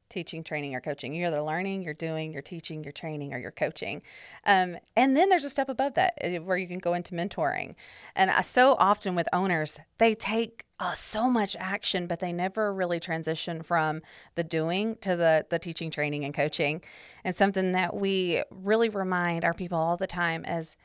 teaching, 0.10 0.44
training, 0.44 0.76
or 0.76 0.82
coaching. 0.82 1.13
You're 1.13 1.28
either 1.28 1.41
learning, 1.41 1.84
you're 1.84 1.94
doing, 1.94 2.32
you're 2.32 2.41
teaching, 2.41 2.84
you're 2.84 2.94
training, 2.94 3.34
or 3.34 3.39
you're 3.39 3.52
coaching. 3.52 4.02
Um, 4.46 4.78
and 4.96 5.15
then 5.15 5.30
there's 5.30 5.44
a 5.44 5.50
step 5.50 5.70
above 5.70 5.94
that 5.96 6.18
uh, 6.24 6.41
where 6.41 6.58
you 6.58 6.68
can 6.68 6.80
go 6.80 6.94
into 6.94 7.13
mentoring. 7.13 7.76
And 8.15 8.30
I, 8.30 8.41
so 8.41 8.76
often 8.80 9.15
with 9.15 9.28
owners, 9.34 9.80
they 9.98 10.15
take 10.15 10.65
uh, 10.80 10.94
so 10.94 11.30
much 11.30 11.56
action, 11.60 12.08
but 12.08 12.20
they 12.20 12.34
never 12.34 12.74
really 12.74 13.00
transition 13.00 13.63
from 13.63 14.02
the 14.36 14.44
doing 14.44 14.98
to 15.02 15.15
the 15.15 15.46
the 15.50 15.60
teaching, 15.60 15.89
training, 15.89 16.26
and 16.26 16.34
coaching. 16.34 16.82
And 17.24 17.36
something 17.36 17.72
that 17.72 17.96
we 17.96 18.44
really 18.50 18.89
remind 18.89 19.46
our 19.46 19.54
people 19.54 19.78
all 19.78 19.98
the 19.98 20.08
time 20.08 20.46
is 20.46 20.76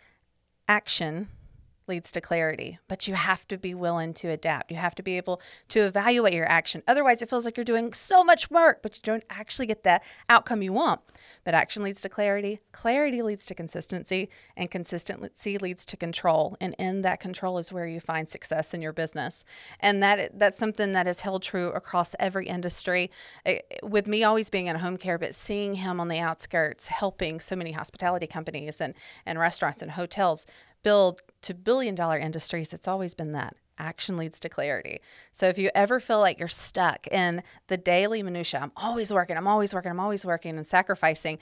action 0.68 1.28
leads 1.90 2.11
to 2.12 2.20
clarity, 2.20 2.79
but 2.88 3.07
you 3.07 3.14
have 3.14 3.46
to 3.48 3.59
be 3.59 3.74
willing 3.74 4.14
to 4.14 4.29
adapt. 4.29 4.70
You 4.70 4.79
have 4.79 4.94
to 4.94 5.03
be 5.03 5.18
able 5.18 5.42
to 5.68 5.81
evaluate 5.81 6.33
your 6.33 6.48
action. 6.48 6.83
Otherwise, 6.88 7.20
it 7.20 7.29
feels 7.29 7.44
like 7.44 7.59
you're 7.59 7.64
doing 7.64 7.92
so 7.92 8.24
much 8.24 8.50
work, 8.50 8.81
but 8.83 8.96
you 8.96 9.03
don't 9.05 9.24
actually 9.29 9.66
get 9.66 9.85
the 9.85 10.00
outcome 10.29 10.62
you 10.62 10.72
want. 10.72 11.00
But 11.44 11.55
action 11.55 11.83
leads 11.83 12.00
to 12.03 12.09
clarity, 12.09 12.61
clarity 12.72 13.20
leads 13.22 13.44
to 13.46 13.55
consistency, 13.55 14.31
and 14.57 14.70
consistency 14.70 15.59
leads 15.59 15.85
to 15.87 15.96
control. 15.96 16.57
And 16.61 16.74
in 16.79 17.03
that 17.03 17.20
control 17.20 17.59
is 17.59 17.72
where 17.72 17.87
you 17.87 18.00
find 18.00 18.29
success 18.29 18.72
in 18.72 18.81
your 18.81 18.92
business. 18.92 19.44
And 19.81 20.03
that 20.03 20.38
that's 20.38 20.59
something 20.59 20.92
that 20.92 21.07
is 21.07 21.20
held 21.20 21.42
true 21.42 21.68
across 21.70 22.14
every 22.18 22.46
industry. 22.46 23.11
Eh, 23.44 23.59
With 23.83 24.07
me 24.07 24.22
always 24.24 24.50
being 24.50 24.68
in 24.68 24.76
home 24.76 24.96
care, 24.96 25.18
but 25.18 25.35
seeing 25.35 25.74
him 25.74 26.00
on 26.00 26.09
the 26.09 26.18
outskirts 26.18 26.88
helping 26.88 27.40
so 27.40 27.57
many 27.57 27.72
hospitality 27.72 28.26
companies 28.26 28.81
and, 28.81 28.94
and 29.26 29.38
restaurants 29.38 29.83
and 29.83 29.92
hotels 29.92 30.46
build 30.82 31.20
to 31.42 31.54
billion 31.54 31.94
dollar 31.94 32.18
industries, 32.18 32.72
it's 32.72 32.88
always 32.88 33.14
been 33.14 33.32
that. 33.32 33.56
Action 33.78 34.16
leads 34.16 34.38
to 34.40 34.48
clarity. 34.50 35.00
So 35.32 35.46
if 35.48 35.56
you 35.56 35.70
ever 35.74 36.00
feel 36.00 36.20
like 36.20 36.38
you're 36.38 36.48
stuck 36.48 37.06
in 37.06 37.42
the 37.68 37.78
daily 37.78 38.22
minutia, 38.22 38.60
I'm 38.60 38.72
always 38.76 39.12
working, 39.12 39.38
I'm 39.38 39.48
always 39.48 39.72
working, 39.72 39.90
I'm 39.90 40.00
always 40.00 40.24
working 40.24 40.56
and 40.58 40.66
sacrificing, 40.66 41.38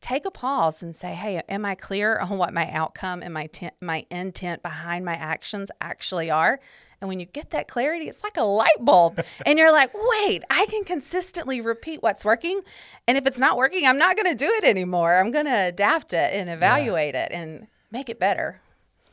take 0.00 0.24
a 0.24 0.30
pause 0.30 0.82
and 0.82 0.96
say, 0.96 1.12
"Hey, 1.12 1.42
am 1.48 1.66
I 1.66 1.74
clear 1.74 2.18
on 2.22 2.38
what 2.38 2.54
my 2.54 2.68
outcome 2.70 3.22
and 3.22 3.34
my 3.34 3.46
ten- 3.46 3.72
my 3.80 4.06
intent 4.10 4.62
behind 4.62 5.04
my 5.04 5.14
actions 5.14 5.70
actually 5.80 6.30
are?" 6.30 6.60
And 7.02 7.08
when 7.08 7.18
you 7.18 7.26
get 7.26 7.50
that 7.50 7.66
clarity, 7.66 8.08
it's 8.08 8.22
like 8.22 8.36
a 8.36 8.44
light 8.44 8.78
bulb. 8.80 9.20
and 9.44 9.58
you're 9.58 9.72
like, 9.72 9.90
wait, 9.92 10.44
I 10.48 10.66
can 10.66 10.84
consistently 10.84 11.60
repeat 11.60 12.00
what's 12.00 12.24
working. 12.24 12.60
And 13.08 13.18
if 13.18 13.26
it's 13.26 13.40
not 13.40 13.56
working, 13.56 13.84
I'm 13.84 13.98
not 13.98 14.14
going 14.14 14.30
to 14.30 14.36
do 14.36 14.48
it 14.48 14.62
anymore. 14.62 15.18
I'm 15.18 15.32
going 15.32 15.46
to 15.46 15.66
adapt 15.66 16.12
it 16.12 16.32
and 16.32 16.48
evaluate 16.48 17.16
it 17.16 17.32
and 17.32 17.66
make 17.90 18.08
it 18.08 18.20
better. 18.20 18.61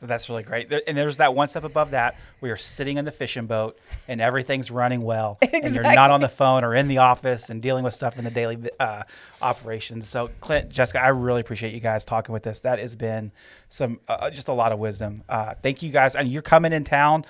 That's 0.02 0.28
really 0.30 0.42
great. 0.42 0.70
There- 0.70 0.82
And 0.86 0.96
there's 0.96 1.18
that 1.18 1.34
one 1.34 1.48
step 1.48 1.64
above 1.64 1.90
that 1.90 2.16
where 2.38 2.48
you're 2.48 2.56
sitting 2.56 2.96
in 2.96 3.04
the 3.04 3.12
fishing 3.12 3.46
boat 3.46 3.78
and 4.08 4.20
everything's 4.20 4.70
running 4.70 5.02
well, 5.02 5.38
exactly. 5.42 5.60
and 5.66 5.74
you're 5.74 5.84
not 5.94 6.10
on 6.10 6.20
the 6.20 6.28
phone 6.28 6.64
or 6.64 6.74
in 6.74 6.88
the 6.88 6.98
office 6.98 7.50
and 7.50 7.60
dealing 7.60 7.84
with 7.84 7.92
stuff 7.94 8.18
in 8.18 8.24
the 8.24 8.30
daily 8.30 8.58
uh, 8.80 9.02
operations. 9.42 10.08
So, 10.08 10.30
Clint, 10.40 10.70
Jessica, 10.70 11.02
I 11.02 11.08
really 11.08 11.40
appreciate 11.40 11.74
you 11.74 11.80
guys 11.80 12.04
talking 12.04 12.32
with 12.32 12.46
us. 12.46 12.60
That 12.60 12.78
has 12.78 12.96
been 12.96 13.32
some 13.68 14.00
uh, 14.08 14.30
just 14.30 14.48
a 14.48 14.52
lot 14.52 14.72
of 14.72 14.78
wisdom. 14.78 15.22
Uh, 15.28 15.54
thank 15.62 15.82
you 15.82 15.90
guys, 15.90 16.14
and 16.14 16.28
you're 16.28 16.42
coming 16.42 16.72
in 16.72 16.84
town. 16.84 17.24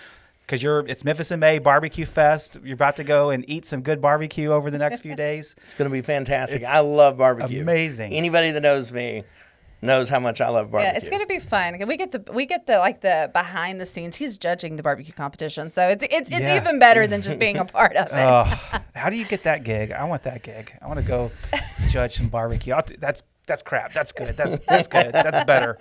Because 0.47 0.65
you're, 0.65 0.81
it's 0.89 1.05
Memphis 1.05 1.31
in 1.31 1.39
May 1.39 1.61
Barbecue 1.61 2.05
Fest. 2.05 2.59
You're 2.65 2.75
about 2.75 2.97
to 2.97 3.05
go 3.05 3.31
and 3.31 3.49
eat 3.49 3.65
some 3.67 3.83
good 3.83 4.01
barbecue 4.01 4.51
over 4.51 4.69
the 4.69 4.79
next 4.79 4.99
few 4.99 5.15
days. 5.29 5.55
It's 5.63 5.75
going 5.75 5.89
to 5.89 5.93
be 5.93 6.03
fantastic. 6.03 6.63
It's 6.63 6.69
I 6.71 6.81
love 6.81 7.19
barbecue. 7.19 7.63
amazing. 7.63 8.13
Anybody 8.13 8.51
that 8.51 8.61
knows 8.61 8.91
me 8.91 9.23
knows 9.83 10.09
how 10.09 10.21
much 10.21 10.41
I 10.41 10.49
love 10.49 10.71
barbecue. 10.71 10.93
Yeah, 10.93 10.99
it's 10.99 11.09
gonna 11.09 11.27
be 11.27 11.39
fun. 11.39 11.83
We 11.87 11.97
get 11.97 12.13
the 12.13 12.33
we 12.33 12.47
get 12.47 12.67
the 12.67 12.79
like 12.79 13.01
the 13.01 13.31
behind 13.33 13.81
the 13.81 13.87
scenes. 13.87 14.17
He's 14.17 14.37
judging 14.39 14.77
the 14.77 14.83
barbecue 14.83 15.13
competition, 15.13 15.71
so 15.71 15.89
it's 15.89 16.05
it's, 16.05 16.31
it's 16.31 16.41
Yeah. 16.41 16.57
even 16.57 16.79
better 16.79 17.07
than 17.07 17.23
just 17.23 17.39
being 17.39 17.57
a 17.57 17.65
part 17.79 17.97
of 17.97 18.07
it. 18.07 18.13
Oh, 18.13 18.79
how 18.95 19.11
do 19.11 19.17
you 19.17 19.25
get 19.27 19.43
that 19.45 19.65
gig? 19.65 19.93
I 19.93 20.05
want 20.05 20.23
that 20.25 20.43
gig. 20.43 20.73
I 20.83 20.87
want 20.87 21.01
to 21.01 21.07
go 21.07 21.31
judge 21.89 22.15
some 22.17 22.29
barbecue. 22.29 22.75
I'll, 22.75 22.85
that's 22.99 23.23
that's 23.47 23.63
crap. 23.63 23.93
That's 23.93 24.13
good. 24.13 24.37
That's 24.37 24.59
that's 24.67 24.87
good. 24.87 25.13
That's 25.13 25.45
better. 25.45 25.77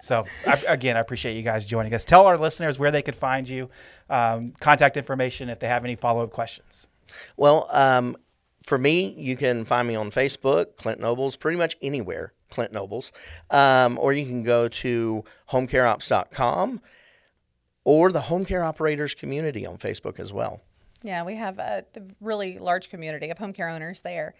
So 0.00 0.24
I, 0.46 0.60
again, 0.66 0.96
I 0.96 1.00
appreciate 1.00 1.34
you 1.36 1.42
guys 1.42 1.64
joining 1.64 1.94
us. 1.94 2.04
Tell 2.04 2.26
our 2.26 2.36
listeners 2.36 2.78
where 2.78 2.90
they 2.90 3.02
could 3.02 3.14
find 3.14 3.48
you, 3.48 3.70
um, 4.10 4.50
contact 4.58 4.96
information 4.96 5.48
if 5.48 5.60
they 5.60 5.68
have 5.68 5.84
any 5.84 5.94
follow 5.94 6.24
up 6.24 6.30
questions. 6.32 6.88
Well, 7.36 7.68
um, 7.70 8.16
for 8.64 8.76
me, 8.78 9.14
you 9.16 9.36
can 9.36 9.64
find 9.64 9.86
me 9.86 9.94
on 9.94 10.10
Facebook, 10.10 10.76
Clint 10.78 10.98
Nobles, 11.00 11.36
pretty 11.36 11.58
much 11.58 11.76
anywhere, 11.82 12.32
Clint 12.52 12.72
Nobles. 12.72 13.12
Um, 13.50 13.98
or 13.98 14.12
you 14.12 14.26
can 14.26 14.42
go 14.42 14.68
to 14.68 15.24
homecareops.com 15.50 16.80
or 17.84 18.12
the 18.12 18.20
Home 18.22 18.44
Care 18.44 18.62
Operators 18.62 19.14
community 19.14 19.66
on 19.66 19.78
Facebook 19.78 20.20
as 20.20 20.32
well. 20.32 20.60
Yeah, 21.02 21.24
we 21.24 21.34
have 21.36 21.58
a 21.58 21.84
really 22.20 22.58
large 22.58 22.88
community 22.90 23.30
of 23.30 23.38
home 23.38 23.52
care 23.52 23.68
owners 23.68 24.02
there. 24.02 24.34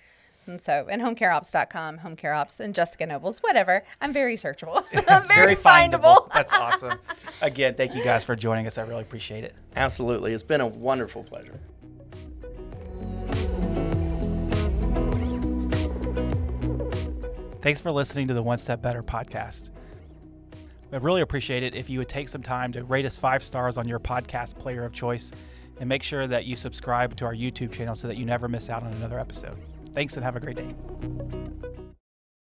And 0.46 0.60
so, 0.60 0.86
and 0.90 1.00
homecareops.com, 1.00 1.98
home 1.98 2.16
care 2.16 2.34
ops, 2.34 2.58
and 2.58 2.74
Jessica 2.74 3.06
Nobles, 3.06 3.38
whatever. 3.38 3.84
I'm 4.00 4.12
very 4.12 4.36
searchable. 4.36 4.84
I'm 5.08 5.26
very, 5.28 5.54
findable. 5.56 6.28
That's 6.32 6.52
awesome. 6.52 6.98
Again, 7.42 7.74
thank 7.74 7.94
you 7.94 8.02
guys 8.02 8.24
for 8.24 8.34
joining 8.34 8.66
us. 8.66 8.78
I 8.78 8.82
really 8.82 9.02
appreciate 9.02 9.44
it. 9.44 9.54
Absolutely. 9.76 10.32
It's 10.32 10.42
been 10.42 10.60
a 10.60 10.66
wonderful 10.66 11.22
pleasure. 11.22 11.60
Thanks 17.62 17.80
for 17.80 17.92
listening 17.92 18.26
to 18.26 18.34
the 18.34 18.42
One 18.42 18.58
Step 18.58 18.82
Better 18.82 19.04
podcast. 19.04 19.70
I'd 20.92 21.04
really 21.04 21.20
appreciate 21.20 21.62
it 21.62 21.76
if 21.76 21.88
you 21.88 22.00
would 22.00 22.08
take 22.08 22.28
some 22.28 22.42
time 22.42 22.72
to 22.72 22.82
rate 22.82 23.06
us 23.06 23.16
five 23.16 23.44
stars 23.44 23.78
on 23.78 23.86
your 23.86 24.00
podcast 24.00 24.58
player 24.58 24.84
of 24.84 24.92
choice 24.92 25.30
and 25.78 25.88
make 25.88 26.02
sure 26.02 26.26
that 26.26 26.44
you 26.44 26.56
subscribe 26.56 27.14
to 27.16 27.24
our 27.24 27.34
YouTube 27.34 27.70
channel 27.70 27.94
so 27.94 28.08
that 28.08 28.16
you 28.16 28.24
never 28.24 28.48
miss 28.48 28.68
out 28.68 28.82
on 28.82 28.92
another 28.94 29.20
episode. 29.20 29.56
Thanks 29.94 30.16
and 30.16 30.24
have 30.24 30.34
a 30.34 30.40
great 30.40 30.56
day. 30.56 31.51